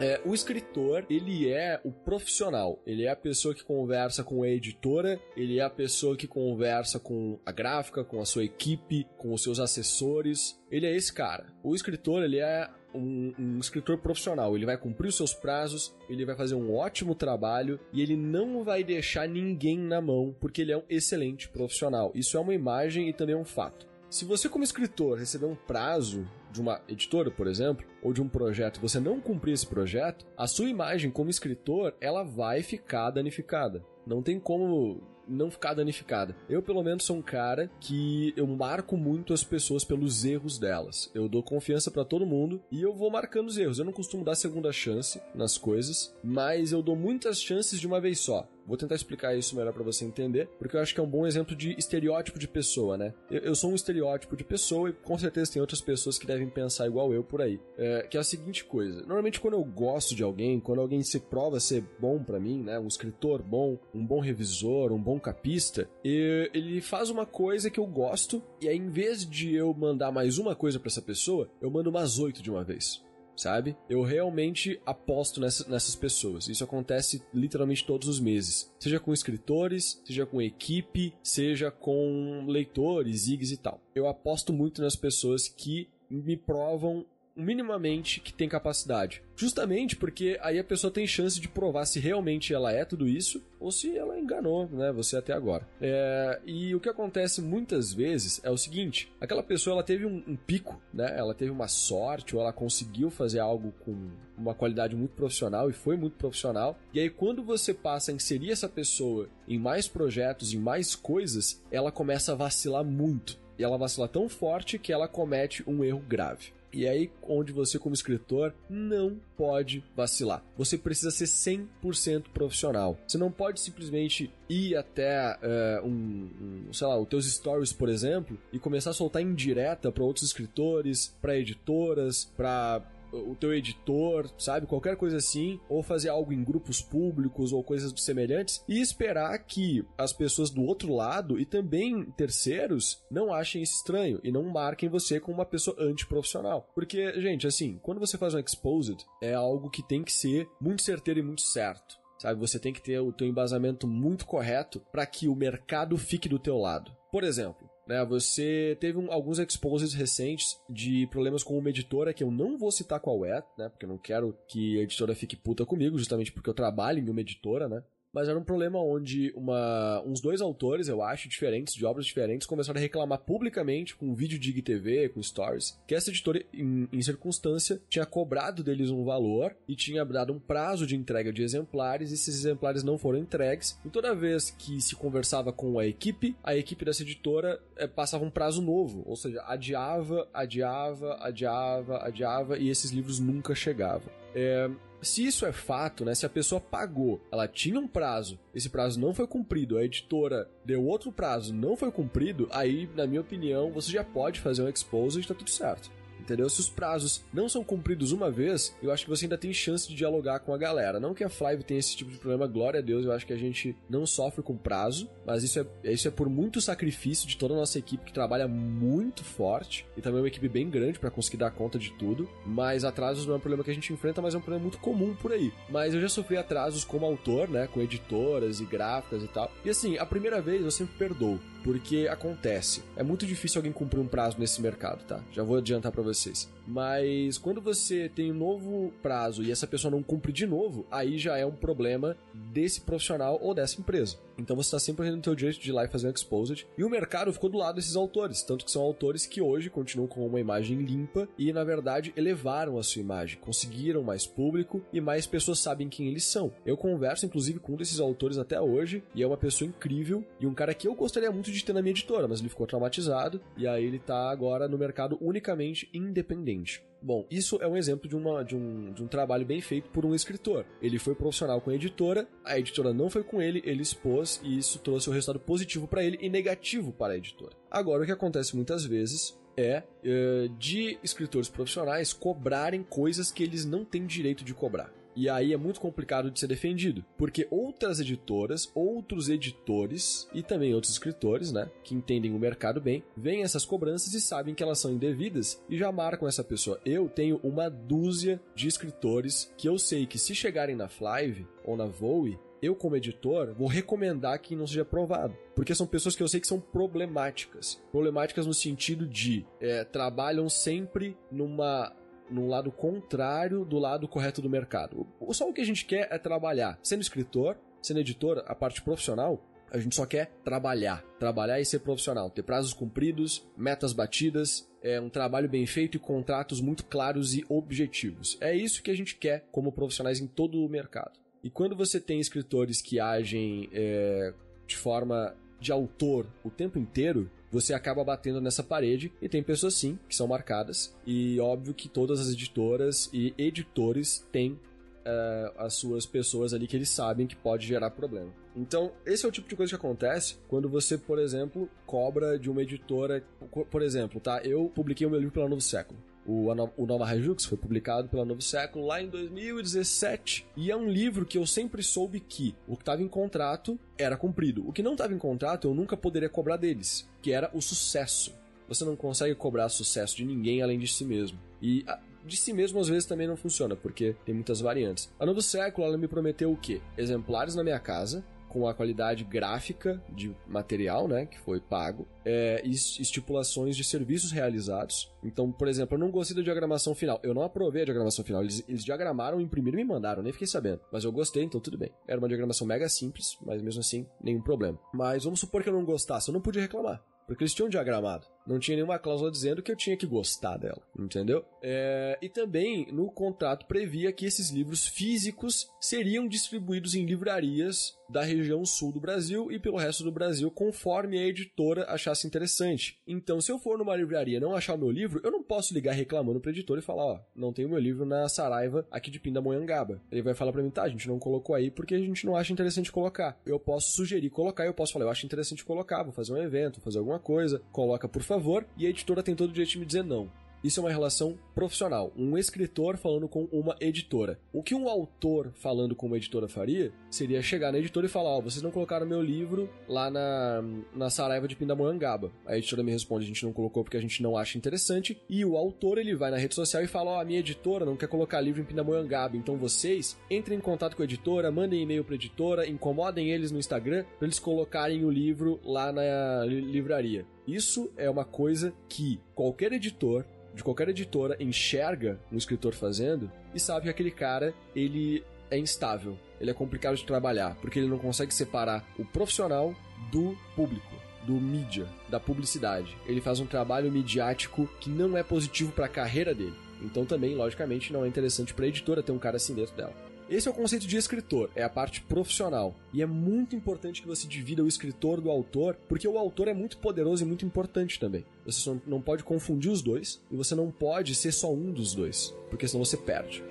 É, 0.01 0.21
o 0.25 0.35
escritor, 0.35 1.07
ele 1.09 1.49
é 1.49 1.81
o 1.85 1.93
profissional. 1.93 2.83
Ele 2.85 3.05
é 3.05 3.11
a 3.11 3.15
pessoa 3.15 3.55
que 3.55 3.63
conversa 3.63 4.25
com 4.25 4.43
a 4.43 4.49
editora, 4.49 5.21
ele 5.37 5.61
é 5.61 5.63
a 5.63 5.71
pessoa 5.71 6.17
que 6.17 6.27
conversa 6.27 6.99
com 6.99 7.39
a 7.47 7.53
gráfica, 7.53 8.03
com 8.03 8.21
a 8.21 8.25
sua 8.25 8.43
equipe, 8.43 9.07
com 9.17 9.33
os 9.33 9.45
seus 9.45 9.61
assessores. 9.61 10.61
Ele 10.73 10.87
é 10.87 10.97
esse 10.97 11.13
cara. 11.13 11.47
O 11.63 11.73
escritor, 11.73 12.25
ele 12.25 12.41
é 12.41 12.69
um, 12.95 13.33
um, 13.39 13.59
escritor 13.59 13.99
profissional. 13.99 14.57
Ele 14.57 14.67
vai 14.67 14.77
cumprir 14.77 15.09
os 15.09 15.17
seus 15.17 15.35
prazos, 15.35 15.95
ele 16.09 16.25
vai 16.25 16.37
fazer 16.37 16.55
um 16.55 16.75
ótimo 16.75 17.15
trabalho 17.15 17.79
e 17.93 18.01
ele 18.01 18.17
não 18.17 18.65
vai 18.65 18.83
deixar 18.85 19.29
ninguém 19.29 19.79
na 19.79 20.01
mão, 20.01 20.35
porque 20.41 20.63
ele 20.63 20.73
é 20.73 20.77
um 20.77 20.85
excelente 20.89 21.49
profissional. 21.49 22.13
Isso 22.15 22.37
é 22.37 22.41
uma 22.41 22.55
imagem 22.55 23.09
e 23.09 23.13
também 23.13 23.35
é 23.35 23.39
um 23.39 23.45
fato. 23.45 23.87
Se 24.11 24.27
você, 24.27 24.47
como 24.47 24.63
escritor, 24.63 25.19
receber 25.19 25.47
um 25.47 25.55
prazo 25.55 26.29
de 26.51 26.61
uma 26.61 26.83
editora, 26.87 27.31
por 27.31 27.47
exemplo, 27.47 27.87
ou 28.03 28.13
de 28.13 28.21
um 28.21 28.29
projeto, 28.29 28.79
você 28.79 29.01
não 29.01 29.19
cumprir 29.19 29.55
esse 29.55 29.67
projeto, 29.67 30.27
a 30.37 30.47
sua 30.47 30.69
imagem 30.69 31.11
como 31.11 31.31
escritor, 31.31 31.95
ela 31.99 32.23
vai 32.23 32.63
ficar 32.63 33.11
danificada. 33.11 33.83
Não 34.07 34.23
tem 34.23 34.39
como 34.39 35.01
não 35.29 35.51
ficar 35.51 35.75
danificada. 35.75 36.37
Eu, 36.49 36.63
pelo 36.63 36.83
menos, 36.83 37.05
sou 37.05 37.17
um 37.17 37.23
cara 37.23 37.71
que 37.81 38.33
eu 38.37 38.47
marco 38.47 38.97
muito 38.97 39.33
as 39.33 39.45
pessoas 39.45 39.85
pelos 39.85 40.25
erros 40.25 40.59
delas. 40.59 41.11
Eu 41.15 41.29
dou 41.29 41.43
confiança 41.43 41.91
para 41.91 42.05
todo 42.05 42.27
mundo 42.27 42.63
e 42.71 42.83
eu 42.83 42.95
vou 42.95 43.11
marcando 43.11 43.49
os 43.49 43.59
erros. 43.59 43.79
Eu 43.79 43.85
não 43.85 43.93
costumo 43.93 44.25
dar 44.25 44.35
segunda 44.35 44.73
chance 44.73 45.21
nas 45.35 45.57
coisas, 45.57 46.15
mas 46.23 46.73
eu 46.73 46.83
dou 46.83 46.97
muitas 46.97 47.41
chances 47.41 47.81
de 47.81 47.87
uma 47.87 48.01
vez 48.01 48.21
só. 48.21 48.49
Vou 48.73 48.79
tentar 48.79 48.95
explicar 48.95 49.37
isso 49.37 49.55
melhor 49.55 49.75
para 49.75 49.83
você 49.83 50.03
entender, 50.03 50.49
porque 50.59 50.75
eu 50.75 50.81
acho 50.81 50.95
que 50.95 51.01
é 51.01 51.03
um 51.03 51.07
bom 51.07 51.27
exemplo 51.27 51.55
de 51.55 51.79
estereótipo 51.79 52.39
de 52.39 52.49
pessoa, 52.49 52.97
né? 52.97 53.13
Eu, 53.31 53.41
eu, 53.41 53.55
sou 53.55 53.71
um 53.71 53.75
estereótipo 53.75 54.35
de 54.35 54.43
pessoa 54.43 54.89
e 54.89 54.95
com 54.95 55.19
certeza 55.19 55.53
tem 55.53 55.61
outras 55.61 55.83
pessoas 55.83 56.19
que 56.19 56.27
devem 56.27 56.49
pensar 56.49 56.87
igual 56.87 57.13
eu 57.13 57.23
por 57.23 57.43
aí. 57.43 57.61
É, 57.77 58.07
que 58.09 58.17
é 58.17 58.21
a 58.21 58.25
seguinte 58.25 58.65
coisa: 58.65 59.03
normalmente 59.03 59.39
quando 59.39 59.59
eu 59.59 59.63
gosto 59.63 60.15
de 60.15 60.23
alguém, 60.23 60.59
quando 60.59 60.81
alguém 60.81 61.03
se 61.03 61.21
prova 61.21 61.61
ser 61.61 61.85
bom 61.99 62.25
para 62.25 62.41
mim, 62.41 62.63
né? 62.63 62.79
Um 62.79 62.87
escritor 62.87 63.43
bom, 63.43 63.79
um 63.95 64.07
bom 64.07 64.21
revisor, 64.21 64.91
um 64.91 65.03
bom 65.03 65.21
capista, 65.21 65.87
ele 66.03 66.81
faz 66.81 67.11
uma 67.11 67.27
coisa 67.27 67.69
que 67.69 67.79
eu 67.79 67.87
gosto 67.87 68.43
e 68.59 68.71
aí 68.71 68.79
em 68.79 68.89
vez 68.89 69.29
de 69.29 69.55
eu 69.55 69.75
mandar 69.75 70.11
mais 70.11 70.39
uma 70.39 70.57
coisa 70.57 70.81
para 70.81 70.89
essa 70.89 71.03
pessoa, 71.03 71.47
eu 71.61 71.71
mando 71.71 71.91
umas 71.91 72.19
oito 72.19 72.43
de 72.43 72.51
uma 72.51 72.65
vez 72.65 73.03
sabe? 73.43 73.77
Eu 73.89 74.03
realmente 74.03 74.81
aposto 74.87 75.41
nessa, 75.41 75.69
nessas 75.69 75.95
pessoas. 75.95 76.49
Isso 76.49 76.65
acontece 76.65 77.23
literalmente 77.35 77.85
todos 77.85 78.09
os 78.09 78.21
meses. 78.21 78.73
Seja 78.79 79.01
com 79.01 79.13
escritores, 79.13 80.01
seja 80.05 80.25
com 80.25 80.41
equipe, 80.41 81.13
seja 81.23 81.71
com 81.71 82.45
leitores, 82.47 83.23
zigs 83.23 83.51
e 83.51 83.57
tal. 83.57 83.81
Eu 83.95 84.07
aposto 84.07 84.53
muito 84.53 84.81
nas 84.81 84.97
pessoas 84.97 85.49
que 85.49 85.89
me 86.09 86.37
provam 86.37 87.07
minimamente 87.35 88.21
que 88.21 88.33
tem 88.33 88.49
capacidade. 88.49 89.23
Justamente 89.35 89.97
porque 89.97 90.39
aí 90.43 90.59
a 90.59 90.65
pessoa 90.65 90.93
tem 90.93 91.07
chance 91.07 91.41
de 91.41 91.49
provar 91.49 91.85
se 91.87 91.99
realmente 91.99 92.53
ela 92.55 92.73
é 92.73 92.85
tudo 92.85 93.09
isso 93.09 93.43
ou 93.59 93.73
se 93.73 93.97
ela 93.97 94.19
enganou, 94.19 94.69
né, 94.69 94.93
você 94.93 95.17
até 95.17 95.33
agora. 95.33 95.67
É, 95.81 96.41
e 96.45 96.75
o 96.75 96.81
que 96.81 96.89
acontece 96.89 97.41
muitas 97.41 97.93
vezes 97.93 98.41
é 98.45 98.51
o 98.51 98.57
seguinte: 98.57 99.11
aquela 99.21 99.43
pessoa 99.43 99.75
ela 99.75 99.83
teve 99.83 100.05
um, 100.07 100.23
um, 100.27 100.37
pico, 100.37 100.81
né, 100.93 101.15
ela 101.17 101.35
teve 101.35 101.51
uma 101.51 101.69
sorte 101.69 102.37
ou 102.37 102.43
ela 102.43 102.53
conseguiu 102.53 103.11
fazer 103.11 103.41
algo 103.41 103.73
com 103.85 104.11
uma 104.37 104.55
qualidade 104.55 104.95
muito 104.95 105.15
profissional 105.15 105.71
e 105.71 105.73
foi 105.73 105.97
muito 105.97 106.17
profissional. 106.17 106.79
E 106.93 107.01
aí 107.01 107.11
quando 107.11 107.43
você 107.43 107.73
passa 107.73 108.11
a 108.11 108.15
inserir 108.15 108.51
essa 108.51 108.69
pessoa 108.69 109.29
em 109.49 109.59
mais 109.59 109.89
projetos, 109.89 110.53
em 110.53 110.59
mais 110.59 110.95
coisas, 110.95 111.63
ela 111.71 111.91
começa 111.91 112.33
a 112.33 112.37
vacilar 112.37 112.85
muito. 112.85 113.41
E 113.59 113.65
ela 113.65 113.79
vacila 113.79 114.09
tão 114.09 114.29
forte 114.29 114.79
que 114.79 114.93
ela 114.93 115.07
comete 115.07 115.63
um 115.69 115.85
erro 115.85 116.01
grave. 116.01 116.53
E 116.73 116.89
aí 116.89 117.11
onde 117.23 117.53
você, 117.53 117.79
como 117.79 117.95
escritor, 117.95 118.55
não 118.69 119.19
pode 119.37 119.85
vacilar. 119.95 120.43
Você 120.57 120.79
precisa 120.79 121.11
ser 121.11 121.27
100% 121.27 122.25
profissional. 122.33 122.99
Você 123.07 123.19
não 123.19 123.31
pode 123.31 123.61
simplesmente 123.61 124.33
ir 124.49 124.77
até 124.77 125.37
uh, 125.37 125.87
um, 125.87 126.31
um, 126.69 126.73
sei 126.73 126.87
lá, 126.87 126.99
os 126.99 127.09
teus 127.09 127.31
stories, 127.31 127.73
por 127.73 127.89
exemplo, 127.89 128.39
e 128.53 128.59
começar 128.59 128.91
a 128.91 128.95
soltar 128.95 129.23
em 129.23 129.35
direta 129.35 129.93
para 129.93 130.03
outros 130.03 130.25
escritores, 130.27 131.15
para 131.21 131.37
editoras, 131.37 132.25
para 132.37 132.83
o 133.13 133.35
teu 133.35 133.53
editor, 133.53 134.31
sabe? 134.39 134.67
Qualquer 134.67 134.97
coisa 134.97 135.17
assim, 135.17 135.61
ou 135.69 135.83
fazer 135.83 136.09
algo 136.09 136.33
em 136.33 136.43
grupos 136.43 136.81
públicos 136.81 137.53
ou 137.53 137.63
coisas 137.63 137.93
semelhantes 138.01 138.65
e 138.69 138.81
esperar 138.81 139.39
que 139.39 139.85
as 139.97 140.13
pessoas 140.13 140.51
do 140.51 140.63
outro 140.63 140.95
lado 140.95 141.39
e 141.39 141.45
também 141.45 142.05
terceiros 142.17 143.03
não 143.11 143.33
achem 143.33 143.63
isso 143.63 143.77
estranho 143.77 144.21
e 144.23 144.33
não 144.33 144.43
marquem 144.45 144.89
você 144.89 145.21
como 145.21 145.39
uma 145.39 145.47
pessoa 145.47 145.77
antiprofissional. 145.79 146.69
Porque, 146.75 147.21
gente, 147.21 147.47
assim, 147.47 147.79
quando 147.83 148.01
você 148.01 148.17
faz 148.17 148.35
um 148.35 148.39
exposed, 148.39 149.05
é 149.21 149.35
algo 149.35 149.71
que 149.71 149.87
tem 149.87 150.03
que 150.03 150.13
ser 150.13 150.49
muito 150.61 150.83
certeiro 150.83 151.21
e 151.21 151.23
muito 151.23 151.43
certo. 151.43 152.01
Sabe, 152.19 152.39
você 152.39 152.57
tem 152.57 152.73
que 152.73 152.81
ter 152.81 153.01
o 153.01 153.13
teu 153.13 153.27
embasamento 153.27 153.85
muito 153.85 154.25
correto 154.25 154.81
para 154.93 155.05
que 155.05 155.27
o 155.27 155.35
mercado 155.35 155.99
fique 155.99 156.29
do 156.29 156.39
teu 156.39 156.57
lado. 156.57 156.93
Por 157.11 157.25
exemplo, 157.25 157.69
né, 157.87 158.05
você 158.05 158.77
teve 158.81 158.99
um, 158.99 159.11
alguns 159.13 159.39
exposes 159.39 159.95
recentes 159.95 160.59
de 160.69 161.07
problemas 161.09 161.43
com 161.43 161.59
uma 161.59 161.71
editora 161.71 162.15
que 162.15 162.23
eu 162.23 162.31
não 162.31 162.57
vou 162.57 162.71
citar 162.71 163.01
qual 163.01 163.25
é, 163.25 163.43
né, 163.59 163.69
porque 163.69 163.85
eu 163.85 163.89
não 163.89 163.99
quero 163.99 164.37
que 164.49 164.79
a 164.79 164.83
editora 164.83 165.15
fique 165.15 165.37
puta 165.37 165.67
comigo, 165.67 165.99
justamente 165.99 166.33
porque 166.33 166.49
eu 166.49 166.55
trabalho 166.55 166.99
em 166.99 167.09
uma 167.09 167.21
editora, 167.21 167.69
né? 167.69 167.83
Mas 168.13 168.29
era 168.29 168.39
um 168.39 168.45
problema 168.45 168.79
onde 168.79 169.33
uma, 169.35 170.03
uns 170.07 170.21
dois 170.21 170.41
autores, 170.41 170.89
eu 170.89 171.03
acho, 171.03 171.29
diferentes, 171.29 171.75
de 171.75 171.85
obras 171.85 172.07
diferentes, 172.07 172.47
começaram 172.47 172.79
a 172.79 172.83
reclamar 172.83 173.19
publicamente 173.21 173.97
com 173.97 174.15
vídeo 174.15 174.39
de 174.39 174.51
IGTV, 174.51 175.09
com 175.09 175.23
stories, 175.23 175.81
que 175.87 175.95
essa 175.95 176.11
editora, 176.11 176.45
em, 176.53 176.89
em, 176.93 177.03
circunstância, 177.03 177.81
tinha 177.89 178.05
cobrado 178.05 178.63
deles 178.63 178.91
um 178.91 179.05
valor 179.05 179.57
e 179.67 179.75
tinha 179.75 180.05
dado 180.05 180.33
um 180.33 180.39
prazo 180.39 180.87
de 180.87 180.95
entrega 180.95 181.33
de 181.33 181.43
exemplares, 181.43 182.11
e 182.11 182.15
esses 182.15 182.35
exemplares 182.35 182.83
não 182.83 182.99
foram 182.99 183.19
entregues, 183.19 183.79
e 183.85 183.89
toda 183.89 184.15
vez 184.15 184.51
que 184.51 184.81
se 184.81 184.95
conversava 184.95 185.53
com 185.53 185.79
a 185.79 185.87
equipe, 185.87 186.37
a 186.43 186.55
equipe 186.55 186.85
dessa 186.85 187.03
editora 187.03 187.61
é, 187.77 187.87
passava 187.87 188.25
um 188.25 188.31
prazo 188.31 188.61
novo, 188.61 189.03
ou 189.07 189.17
seja, 189.17 189.43
adiava, 189.47 190.29
adiava, 190.33 191.17
adiava, 191.21 191.99
adiava, 191.99 192.59
e 192.59 192.69
esses 192.69 192.91
livros 192.91 193.19
nunca 193.19 193.55
chegavam. 193.55 194.11
É, 194.35 194.71
se 195.03 195.27
isso 195.27 195.45
é 195.45 195.53
fato, 195.53 196.05
né? 196.05 196.15
Se 196.15 196.25
a 196.25 196.31
pessoa 196.31 196.61
pagou, 196.61 197.21
ela 197.31 197.49
tinha 197.49 197.79
um 197.79 197.89
prazo, 197.89 198.39
esse 198.55 198.69
prazo 198.69 199.01
não 199.01 199.13
foi 199.13 199.27
cumprido, 199.27 199.77
a 199.77 199.85
editora 199.85 200.49
deu 200.65 200.85
outro 200.85 201.11
prazo, 201.11 201.53
não 201.53 201.77
foi 201.77 201.91
cumprido, 201.91 202.49
aí, 202.51 202.89
na 202.95 203.07
minha 203.07 203.21
opinião, 203.21 203.71
você 203.71 203.91
já 203.91 204.05
pode 204.05 204.41
fazer 204.41 204.63
um 204.63 204.69
expose 204.69 205.21
e 205.21 205.25
tá 205.25 205.35
tudo 205.35 205.51
certo 205.51 205.91
entendeu? 206.23 206.49
Se 206.49 206.61
os 206.61 206.69
prazos 206.69 207.25
não 207.33 207.49
são 207.49 207.63
cumpridos 207.63 208.13
uma 208.13 208.31
vez, 208.31 208.75
eu 208.83 208.91
acho 208.91 209.05
que 209.05 209.11
você 209.11 209.27
ainda 209.27 209.39
tem 209.39 209.53
chance 209.53 209.89
de 209.89 209.95
dialogar 209.95 210.41
com 210.41 210.55
a 210.55 210.59
galera. 210.59 210.99
Não 210.99 211.15
que 211.15 211.25
a 211.25 211.29
Flive 211.29 211.63
tenha 211.63 211.81
esse 211.81 211.97
tipo 211.97 212.11
de 212.11 212.19
problema, 212.19 212.47
glória 212.47 212.79
a 212.79 212.83
Deus, 212.83 213.05
eu 213.05 213.13
acho 213.13 213.27
que 213.27 213.33
a 213.33 213.39
gente 213.39 213.77
não 213.89 214.07
sofre 214.07 214.43
com 214.43 214.57
prazo, 214.57 215.11
mas 215.27 215.43
isso 215.43 215.61
é, 215.61 215.93
isso 215.93 216.09
é 216.09 216.11
por 216.11 216.29
muito 216.29 216.61
sacrifício 216.61 217.29
de 217.29 217.37
toda 217.37 217.55
a 217.55 217.57
nossa 217.57 217.79
equipe 217.79 218.05
que 218.05 218.13
trabalha 218.13 218.49
muito 218.49 219.25
forte 219.25 219.87
e 219.97 220.01
também 220.01 220.19
é 220.19 220.23
uma 220.23 220.29
equipe 220.29 220.49
bem 220.49 220.71
grande 220.71 220.99
para 220.99 221.11
conseguir 221.11 221.39
dar 221.39 221.51
conta 221.51 221.79
de 221.79 221.93
tudo. 221.93 222.29
Mas 222.47 222.85
atrasos 222.85 223.27
não 223.27 223.35
é 223.35 223.37
um 223.37 223.41
problema 223.41 223.65
que 223.65 223.71
a 223.71 223.75
gente 223.75 223.93
enfrenta, 223.93 224.23
mas 224.23 224.35
é 224.35 224.39
um 224.39 224.41
problema 224.41 224.63
muito 224.63 224.79
comum 224.79 225.15
por 225.15 225.33
aí. 225.33 225.53
Mas 225.69 225.95
eu 225.95 226.01
já 226.01 226.09
sofri 226.09 226.37
atrasos 226.37 226.85
como 226.85 227.05
autor, 227.05 227.49
né, 227.49 227.67
com 227.67 227.81
editoras 227.81 228.61
e 228.61 228.65
gráficas 228.65 229.23
e 229.23 229.29
tal. 229.29 229.51
E 229.65 229.71
assim, 229.71 229.99
a 229.99 230.07
primeira 230.07 230.41
vez 230.41 230.63
eu 230.63 230.71
sempre 230.71 230.95
perdoo 230.97 231.39
porque 231.63 232.09
acontece. 232.11 232.83
É 232.97 233.03
muito 233.03 233.27
difícil 233.27 233.59
alguém 233.59 233.73
cumprir 233.73 234.01
um 234.01 234.07
prazo 234.07 234.39
nesse 234.39 234.61
mercado, 234.61 235.05
tá? 235.05 235.23
Já 235.33 235.43
vou 235.43 235.59
adiantar 235.59 235.93
para 235.93 236.03
vocês. 236.03 236.51
Mas 236.67 237.39
quando 237.39 237.61
você 237.61 238.09
tem 238.09 238.31
um 238.31 238.37
novo 238.37 238.93
prazo 239.03 239.43
e 239.43 239.51
essa 239.51 239.67
pessoa 239.67 239.91
não 239.91 240.03
cumpre 240.03 240.33
de 240.33 240.47
novo, 240.47 240.87
aí 240.91 241.19
já 241.19 241.37
é 241.37 241.45
um 241.45 241.53
problema 241.53 242.17
desse 242.33 242.81
profissional 242.81 243.39
ou 243.43 243.55
dessa 243.55 243.81
empresa. 243.81 244.17
Então 244.39 244.57
você 244.57 244.69
está 244.69 244.79
sempre 244.79 245.07
tendo 245.07 245.21
o 245.21 245.25
seu 245.25 245.35
direito 245.35 245.61
de 245.61 245.71
ir 245.71 245.73
lá 245.73 245.85
e 245.85 245.89
fazer 245.89 246.09
um 246.09 246.11
exposed. 246.11 246.67
E 246.77 246.85
o 246.85 246.91
mercado 246.91 247.33
ficou 247.33 247.51
do 247.51 247.59
lado 247.59 247.77
desses 247.77 247.97
autores, 247.97 248.43
tanto 248.43 248.65
que 248.65 248.71
são 248.71 248.83
autores 248.83 249.27
que 249.27 249.41
hoje 249.41 249.71
continuam 249.71 250.09
com 250.09 250.27
uma 250.27 250.41
imagem 250.41 250.79
limpa 250.79 251.29
e, 251.39 251.53
na 251.53 251.65
verdade, 251.65 252.13
elevaram 252.17 252.79
a 252.79 252.83
sua 252.83 253.01
imagem, 253.01 253.39
conseguiram 253.39 254.03
mais 254.03 254.27
público 254.27 254.83
e 254.93 255.01
mais 255.01 255.27
pessoas 255.27 255.61
sabem 255.61 255.89
quem 255.89 256.09
eles 256.09 256.25
são. 256.25 256.53
Eu 256.65 256.77
converso, 256.77 257.27
inclusive, 257.27 257.59
com 257.59 257.75
um 257.75 257.77
desses 257.77 258.01
autores 258.01 258.39
até 258.39 258.61
hoje 258.61 259.03
e 259.15 259.23
é 259.23 259.27
uma 259.27 259.37
pessoa 259.37 259.69
incrível 259.69 260.25
e 260.41 260.47
um 260.47 260.55
cara 260.55 260.75
que 260.75 260.89
eu 260.89 260.95
gostaria 260.95 261.31
muito 261.31 261.52
de 261.53 261.65
ter 261.65 261.73
na 261.73 261.83
minha 261.83 261.93
editora, 261.93 262.27
mas 262.29 262.41
ele 262.41 262.49
ficou 262.49 262.67
traumatizado 262.67 263.41
e 263.57 263.67
aí 263.67 263.85
ele 263.85 263.99
tá 263.99 264.31
agora 264.31 264.69
no 264.69 264.79
mercado 264.79 265.19
unicamente 265.21 265.89
independente. 265.93 266.83
Bom, 267.03 267.27
isso 267.29 267.59
é 267.61 267.67
um 267.67 267.77
exemplo 267.77 268.09
de, 268.09 268.15
uma, 268.15 268.45
de, 268.45 268.55
um, 268.55 268.93
de 268.93 269.03
um 269.03 269.09
trabalho 269.09 269.45
bem 269.45 269.61
feito 269.61 269.91
por 269.91 270.07
um 270.07 270.15
escritor. 270.15 270.65
Ele 270.81 271.01
foi 271.01 271.17
profissional 271.17 271.61
com 271.61 271.71
a 271.71 271.75
editora, 271.75 272.29
a 272.45 272.57
editora 272.59 272.93
não 272.95 273.11
foi 273.11 273.25
com 273.25 273.43
ele, 273.43 273.61
ele 273.65 273.83
expôs 273.83 274.41
e 274.45 274.57
isso 274.57 274.79
trouxe 274.79 275.11
um 275.11 275.13
resultado 275.13 275.41
positivo 275.41 275.89
para 275.89 276.05
ele 276.05 276.17
e 276.21 276.29
negativo 276.29 276.93
para 276.93 277.15
a 277.15 277.17
editora. 277.17 277.57
Agora, 277.69 278.03
o 278.03 278.07
que 278.07 278.13
acontece 278.13 278.55
muitas 278.55 278.85
vezes 278.85 279.37
é 279.57 279.83
uh, 279.83 280.49
de 280.51 280.99
escritores 281.03 281.49
profissionais 281.49 282.13
cobrarem 282.13 282.83
coisas 282.83 283.31
que 283.31 283.43
eles 283.43 283.65
não 283.65 283.85
têm 283.85 284.07
direito 284.07 284.45
de 284.45 284.55
cobrar. 284.55 284.93
E 285.15 285.29
aí 285.29 285.53
é 285.53 285.57
muito 285.57 285.81
complicado 285.81 286.31
de 286.31 286.41
ser 286.41 286.47
defendido, 286.47 287.05
porque 287.17 287.47
outras 287.51 288.01
editoras, 288.01 288.71
outros 288.75 289.29
editores 289.29 290.29
e 290.33 290.43
também 290.43 290.75
outros 290.75 290.93
escritores, 290.93 291.53
né, 291.53 291.71
que 291.85 291.95
entendem 291.95 292.35
o 292.35 292.39
mercado 292.39 292.81
bem, 292.81 293.03
veem 293.17 293.43
essas 293.43 293.65
cobranças 293.65 294.15
e 294.15 294.21
sabem 294.21 294.55
que 294.55 294.63
elas 294.63 294.79
são 294.79 294.93
indevidas 294.93 295.63
e 295.69 295.77
já 295.77 295.93
marcam 295.93 296.29
essa 296.29 296.45
pessoa. 296.45 296.81
Eu 296.85 297.09
tenho 297.09 297.41
uma 297.43 297.69
dúzia 297.69 298.41
de 298.55 298.69
escritores 298.69 299.53
que 299.57 299.69
eu 299.69 299.79
sei 299.79 300.07
que 300.07 300.19
se 300.19 300.35
chegarem 300.35 300.77
na 300.77 300.89
Flive 300.89 301.47
ou 301.65 301.77
na 301.77 301.87
Voe, 301.87 302.39
eu, 302.63 302.77
como 302.77 302.95
editor, 302.95 303.53
vou 303.55 303.67
recomendar 303.67 304.39
que 304.39 304.55
não 304.55 304.69
seja 304.69 304.83
aprovado. 304.83 305.37
Porque 305.55 305.75
são 305.75 305.85
pessoas 305.85 306.15
que 306.15 306.23
eu 306.23 306.29
sei 306.29 306.41
que 306.41 306.47
são 306.47 306.61
problemáticas. 306.61 307.83
Problemáticas 307.91 308.47
no 308.47 308.55
sentido 308.55 309.05
de 309.05 309.45
é, 309.61 309.83
trabalham 309.83 310.49
sempre 310.49 311.17
numa 311.31 311.93
num 312.33 312.49
lado 312.49 312.73
contrário 312.73 313.65
do 313.65 313.79
lado 313.79 314.09
correto 314.09 314.41
do 314.41 314.51
mercado. 314.51 315.07
Só 315.31 315.49
o 315.49 315.53
que 315.53 315.61
a 315.61 315.67
gente 315.67 315.85
quer 315.85 316.09
é 316.11 316.19
trabalhar. 316.19 316.79
Sendo 316.83 317.03
escritor, 317.03 317.57
sendo 317.83 318.01
editor, 318.01 318.43
a 318.47 318.55
parte 318.55 318.83
profissional, 318.83 319.43
a 319.71 319.79
gente 319.79 319.95
só 319.95 320.05
quer 320.05 320.31
trabalhar. 320.45 321.03
Trabalhar 321.19 321.61
e 321.61 321.65
ser 321.65 321.81
profissional. 321.81 322.31
Ter 322.31 322.43
prazos 322.43 322.75
cumpridos, 322.75 323.47
metas 323.57 323.93
batidas, 323.93 324.69
é 324.83 325.01
um 325.01 325.09
trabalho 325.09 325.49
bem 325.49 325.65
feito 325.65 325.97
e 325.97 326.01
contratos 326.01 326.61
muito 326.61 326.85
claros 326.85 327.35
e 327.35 327.45
objetivos. 327.49 328.37
É 328.41 328.55
isso 328.55 328.83
que 328.83 328.91
a 328.91 328.97
gente 328.97 329.17
quer 329.17 329.47
como 329.51 329.73
profissionais 329.73 330.21
em 330.21 330.27
todo 330.27 330.63
o 330.63 330.69
mercado. 330.69 331.19
E 331.43 331.51
quando 331.51 331.77
você 331.77 332.01
tem 332.01 332.21
escritores 332.21 332.81
que 332.81 333.01
agem 333.01 333.69
é, 333.73 334.35
de 334.67 334.77
forma 334.77 335.35
de 335.59 335.73
autor 335.73 336.27
o 336.45 336.51
tempo 336.51 336.79
inteiro, 336.79 337.31
você 337.53 337.75
acaba 337.75 338.03
batendo 338.03 338.41
nessa 338.41 338.63
parede 338.63 339.13
e 339.21 339.29
tem 339.29 339.43
pessoas 339.43 339.75
sim 339.75 339.99
que 340.09 340.17
são 340.17 340.27
marcadas 340.27 340.97
e 341.07 341.39
óbvio 341.39 341.75
que 341.75 341.87
todas 341.87 342.19
as 342.19 342.33
editoras 342.33 343.11
e 343.13 343.35
editores 343.37 344.27
têm 344.33 344.53
uh, 344.53 345.53
as 345.59 345.75
suas 345.75 346.07
pessoas 346.07 346.55
ali 346.55 346.67
que 346.67 346.75
eles 346.75 346.89
sabem 346.89 347.27
que 347.27 347.37
pode 347.37 347.67
gerar 347.67 347.91
problema. 347.91 348.33
Então, 348.57 348.93
esse 349.05 349.25
é 349.25 349.29
o 349.29 349.33
tipo 349.33 349.49
de 349.49 349.57
coisa 349.57 349.71
que 349.71 349.77
acontece 349.77 350.39
quando 350.49 350.69
você, 350.69 350.97
por 350.97 351.19
exemplo, 351.19 351.69
cobra 351.87 352.39
de 352.39 352.51
uma 352.51 352.63
editora. 352.63 353.25
Por 353.71 353.83
exemplo, 353.83 354.21
tá? 354.21 354.41
Eu 354.43 354.71
publiquei 354.75 355.07
o 355.07 355.11
meu 355.11 355.19
livro 355.19 355.35
pela 355.35 355.49
Novo 355.49 355.63
Século. 355.63 355.99
O, 356.27 356.49
o 356.77 356.87
Nova 356.87 357.05
Rajux 357.05 357.45
foi 357.45 357.59
publicado 357.59 358.09
pela 358.09 358.25
Novo 358.25 358.41
Século 358.41 358.87
lá 358.87 359.03
em 359.03 359.09
2017 359.09 360.47
e 360.57 360.71
é 360.71 360.77
um 360.77 360.89
livro 360.89 361.27
que 361.27 361.37
eu 361.37 361.47
sempre 361.47 361.83
soube 361.83 362.21
que 362.21 362.55
o 362.67 362.77
que 362.77 362.83
estava 362.83 363.03
em 363.03 363.09
contrato 363.09 363.79
era 363.99 364.17
cumprido. 364.17 364.67
O 364.69 364.73
que 364.73 364.83
não 364.83 364.93
estava 364.93 365.13
em 365.13 365.19
contrato 365.19 365.67
eu 365.67 365.75
nunca 365.75 365.97
poderia 365.97 366.29
cobrar 366.29 366.57
deles, 366.57 367.09
que 367.21 367.33
era 367.33 367.51
o 367.53 367.61
sucesso. 367.61 368.35
Você 368.69 368.85
não 368.85 368.97
consegue 368.97 369.35
cobrar 369.35 369.69
sucesso 369.69 370.17
de 370.17 370.25
ninguém 370.25 370.63
além 370.63 370.79
de 370.79 370.87
si 370.87 371.05
mesmo. 371.05 371.39
E 371.61 371.85
de 372.25 372.37
si 372.37 372.53
mesmo 372.53 372.79
às 372.79 372.89
vezes 372.89 373.07
também 373.07 373.27
não 373.27 373.37
funciona, 373.37 373.75
porque 373.75 374.15
tem 374.25 374.35
muitas 374.35 374.61
variantes. 374.61 375.11
A 375.19 375.27
Novo 375.27 375.43
Século 375.43 375.87
ela 375.87 375.99
me 375.99 376.09
prometeu 376.09 376.53
o 376.53 376.57
quê? 376.57 376.81
Exemplares 376.97 377.55
na 377.55 377.65
minha 377.65 377.79
casa, 377.79 378.25
com 378.53 378.69
a 378.69 378.75
qualidade 378.75 379.25
gráfica 379.25 379.99
de 380.11 380.37
material, 380.47 381.09
né, 381.09 381.25
que 381.25 381.41
foi 381.41 381.59
pago, 381.59 382.07
é, 382.23 382.61
estipulações 382.67 383.75
de 383.75 383.83
serviços 383.83 384.31
realizados. 384.31 385.11
Então, 385.25 385.51
por 385.51 385.69
exemplo, 385.69 385.95
eu 385.95 385.99
não 385.99 386.11
gostei 386.11 386.37
da 386.37 386.43
diagramação 386.43 386.95
final. 386.95 387.19
Eu 387.23 387.33
não 387.33 387.43
aprovei 387.43 387.81
a 387.81 387.85
diagramação 387.87 388.23
final. 388.23 388.43
Eles, 388.43 388.63
eles 388.69 388.85
diagramaram, 388.85 389.41
imprimiram 389.41 389.79
e 389.79 389.83
me 389.85 389.89
mandaram, 389.89 390.23
nem 390.23 390.33
fiquei 390.33 390.47
sabendo. 390.47 390.81
Mas 390.93 391.03
eu 391.03 391.11
gostei, 391.11 391.43
então 391.43 391.63
tudo 391.63 391.79
bem. 391.79 391.91
Era 392.07 392.19
uma 392.19 392.29
diagramação 392.29 392.67
mega 392.67 392.87
simples, 392.91 393.39
mas 393.41 393.63
mesmo 393.63 393.81
assim, 393.81 394.07
nenhum 394.23 394.43
problema. 394.43 394.79
Mas 394.93 395.25
vamos 395.25 395.41
supor 395.41 395.63
que 395.63 395.71
eu 395.71 395.75
não 395.75 395.87
gostasse, 395.87 396.29
eu 396.29 396.35
não 396.35 396.41
podia 396.43 396.61
reclamar. 396.61 397.03
Porque 397.27 397.45
eles 397.45 397.55
tinham 397.55 397.71
diagramado. 397.71 398.27
Não 398.47 398.59
tinha 398.59 398.77
nenhuma 398.77 398.99
cláusula 398.99 399.31
dizendo 399.31 399.63
que 399.63 399.71
eu 399.71 399.77
tinha 399.77 399.97
que 399.97 400.07
gostar 400.07 400.57
dela, 400.57 400.83
entendeu? 400.99 401.45
É, 401.63 402.19
e 402.21 402.29
também 402.29 402.91
no 402.93 403.11
contrato 403.11 403.67
previa 403.67 404.13
que 404.13 404.27
esses 404.27 404.51
livros 404.51 404.87
físicos 404.87 405.71
seriam 405.81 406.27
distribuídos 406.27 406.95
em 406.95 407.05
livrarias 407.05 407.97
da 408.13 408.23
região 408.23 408.65
sul 408.65 408.93
do 408.93 409.01
Brasil 409.01 409.51
e 409.51 409.59
pelo 409.59 409.79
resto 409.79 410.05
do 410.05 410.13
Brasil, 410.13 410.51
conforme 410.51 411.19
a 411.19 411.27
editora 411.27 411.87
achasse 411.89 412.27
interessante. 412.27 412.99
Então, 413.07 413.41
se 413.41 413.51
eu 413.51 413.59
for 413.59 413.79
numa 413.79 413.97
livraria 413.97 414.37
e 414.37 414.41
não 414.41 414.55
achar 414.55 414.75
o 414.75 414.79
meu 414.79 414.91
livro, 414.91 415.21
eu 415.25 415.31
não 415.31 415.43
posso 415.43 415.73
ligar 415.73 415.93
reclamando 415.93 416.39
pro 416.39 416.51
editor 416.51 416.79
e 416.79 416.83
falar, 416.83 417.05
ó, 417.05 417.21
não 417.35 417.53
tem 417.53 417.65
o 417.65 417.69
meu 417.69 417.79
livro 417.79 418.05
na 418.05 418.29
Saraiva 418.29 418.87
aqui 418.91 419.11
de 419.11 419.19
Pindamonhangaba. 419.19 420.01
Ele 420.11 420.21
vai 420.21 420.35
falar 420.35 420.53
para 420.53 420.63
mim, 420.63 420.71
tá, 420.71 420.83
a 420.83 420.89
gente 420.89 421.09
não 421.09 421.19
colocou 421.19 421.55
aí 421.55 421.71
porque 421.71 421.95
a 421.95 421.99
gente 421.99 422.27
não 422.27 422.37
acha 422.37 422.53
interessante 422.53 422.93
colocar. 422.93 423.41
Eu 423.47 423.59
posso 423.59 423.93
sugerir 423.93 424.29
colocar, 424.29 424.67
eu 424.67 424.75
posso 424.75 424.93
falar, 424.93 425.07
eu 425.07 425.11
acho 425.11 425.25
interessante 425.25 425.65
colocar, 425.65 426.03
vou 426.03 426.13
fazer 426.13 426.35
um 426.35 426.43
evento, 426.43 426.77
vou 426.77 426.85
fazer 426.85 426.99
alguma 426.99 427.19
coisa, 427.19 427.63
coloca 427.73 428.07
por 428.07 428.23
favor, 428.23 428.32
e 428.77 428.87
a 428.87 428.91
editora 428.91 429.23
tem 429.23 429.35
todo 429.35 429.51
o 429.51 429.53
direito 429.53 429.71
de 429.71 429.79
me 429.79 429.87
dizer 429.87 430.05
não. 430.05 430.29
Isso 430.63 430.79
é 430.79 430.83
uma 430.83 430.91
relação 430.91 431.37
profissional. 431.55 432.13
Um 432.17 432.39
escritor 432.39 432.97
falando 432.97 433.27
com 433.29 433.49
uma 433.51 433.77
editora. 433.81 434.39
O 434.53 434.63
que 434.63 434.75
um 434.75 434.89
autor 434.89 435.53
falando 435.57 435.97
com 435.97 436.07
uma 436.07 436.17
editora 436.17 436.49
faria 436.49 436.93
seria 437.11 437.43
chegar 437.43 437.73
na 437.73 437.79
editora 437.79 438.07
e 438.07 438.09
falar: 438.09 438.31
Ó, 438.31 438.39
oh, 438.39 438.43
vocês 438.43 438.63
não 438.63 438.71
colocaram 438.71 439.05
meu 439.05 439.21
livro 439.21 439.69
lá 439.89 440.11
na, 440.11 440.63
na 440.95 441.11
Saraiva 441.11 441.49
de 441.49 441.57
Pindamonhangaba. 441.57 442.31
A 442.47 442.57
editora 442.57 442.83
me 442.83 442.93
responde: 442.93 443.25
a 443.25 443.29
gente 443.29 443.45
não 443.45 443.53
colocou 443.53 443.83
porque 443.83 443.97
a 443.97 444.01
gente 444.01 444.23
não 444.23 444.37
acha 444.37 444.57
interessante. 444.57 445.21
E 445.29 445.45
o 445.45 445.57
autor 445.57 445.99
ele 445.99 446.15
vai 446.15 446.31
na 446.31 446.37
rede 446.37 446.55
social 446.55 446.83
e 446.83 446.87
fala: 446.87 447.11
Ó, 447.11 447.17
oh, 447.17 447.21
a 447.21 447.25
minha 447.25 447.41
editora 447.41 447.85
não 447.85 447.97
quer 447.97 448.09
colocar 448.09 448.41
livro 448.41 448.61
em 448.61 448.65
Pindamonhangaba. 448.65 449.37
Então 449.37 449.57
vocês 449.57 450.17
entrem 450.31 450.59
em 450.59 450.61
contato 450.61 450.95
com 450.95 451.03
a 451.03 451.05
editora, 451.05 451.51
mandem 451.51 451.83
e-mail 451.83 452.05
pra 452.05 452.15
editora, 452.15 452.69
incomodem 452.69 453.31
eles 453.31 453.51
no 453.51 453.59
Instagram 453.59 454.05
para 454.19 454.27
eles 454.27 454.39
colocarem 454.39 455.05
o 455.05 455.11
livro 455.11 455.61
lá 455.65 455.91
na 455.91 456.45
livraria. 456.45 457.27
Isso 457.47 457.91
é 457.97 458.09
uma 458.09 458.25
coisa 458.25 458.73
que 458.89 459.21
qualquer 459.35 459.73
editor 459.73 460.25
de 460.55 460.63
qualquer 460.63 460.89
editora 460.89 461.37
enxerga 461.41 462.19
um 462.31 462.37
escritor 462.37 462.75
fazendo 462.75 463.31
e 463.55 463.61
sabe 463.61 463.85
que 463.85 463.91
aquele 463.91 464.11
cara, 464.11 464.55
ele 464.75 465.25
é 465.51 465.59
instável, 465.59 466.19
ele 466.41 466.51
é 466.51 466.55
complicado 466.55 466.97
de 466.97 467.05
trabalhar, 467.05 467.55
porque 467.57 467.79
ele 467.79 467.89
não 467.89 467.99
consegue 467.99 468.33
separar 468.33 468.85
o 468.99 469.05
profissional 469.05 469.75
do 470.11 470.37
público, 470.57 470.95
do 471.27 471.35
mídia, 471.35 471.87
da 472.09 472.19
publicidade. 472.19 472.97
Ele 473.07 473.21
faz 473.21 473.39
um 473.39 473.47
trabalho 473.47 473.93
midiático 473.93 474.69
que 474.81 474.91
não 474.91 475.17
é 475.17 475.23
positivo 475.23 475.73
para 475.73 475.87
a 475.87 475.91
carreira 475.91 476.35
dele. 476.35 476.55
Então 476.81 477.05
também, 477.05 477.35
logicamente, 477.35 477.93
não 477.93 478.05
é 478.05 478.09
interessante 478.09 478.53
para 478.53 478.65
a 478.65 478.69
editora 478.69 479.03
ter 479.03 479.13
um 479.13 479.19
cara 479.19 479.37
assim 479.37 479.55
dentro 479.55 479.77
dela. 479.77 479.95
Esse 480.33 480.49
é 480.49 480.51
o 480.51 480.55
conceito 480.55 480.87
de 480.87 480.97
escritor, 480.97 481.51
é 481.55 481.63
a 481.63 481.69
parte 481.69 482.01
profissional. 482.01 482.75
E 482.91 483.03
é 483.03 483.07
muito 483.07 483.55
importante 483.55 484.01
que 484.01 484.09
você 484.09 484.27
divida 484.27 484.65
o 484.65 484.67
escritor 484.67 485.21
do 485.21 485.29
autor, 485.29 485.77
porque 485.87 486.09
o 486.09 486.17
autor 486.17 486.49
é 486.49 486.55
muito 486.55 486.79
poderoso 486.79 487.23
e 487.23 487.27
muito 487.27 487.45
importante 487.45 488.01
também. 488.01 488.25
Você 488.47 488.75
não 488.87 488.99
pode 488.99 489.25
confundir 489.25 489.71
os 489.71 489.83
dois 489.83 490.23
e 490.31 490.37
você 490.37 490.55
não 490.55 490.71
pode 490.71 491.15
ser 491.15 491.33
só 491.33 491.53
um 491.53 491.71
dos 491.71 491.95
dois, 491.95 492.35
porque 492.49 492.67
senão 492.67 492.83
você 492.83 492.97
perde. 492.97 493.45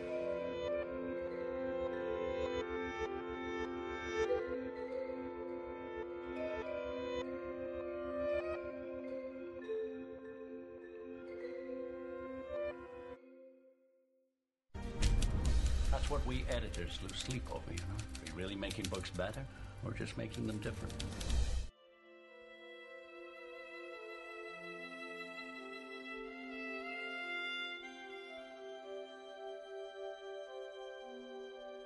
Lose 17.03 17.17
sleep 17.17 17.43
over, 17.51 17.71
you 17.71 17.79
know? 17.79 17.95
Are 17.95 18.35
we 18.35 18.41
really 18.41 18.55
making 18.55 18.85
books 18.89 19.09
better 19.09 19.45
or 19.85 19.93
just 19.93 20.17
making 20.17 20.47
them 20.47 20.57
different? 20.59 20.93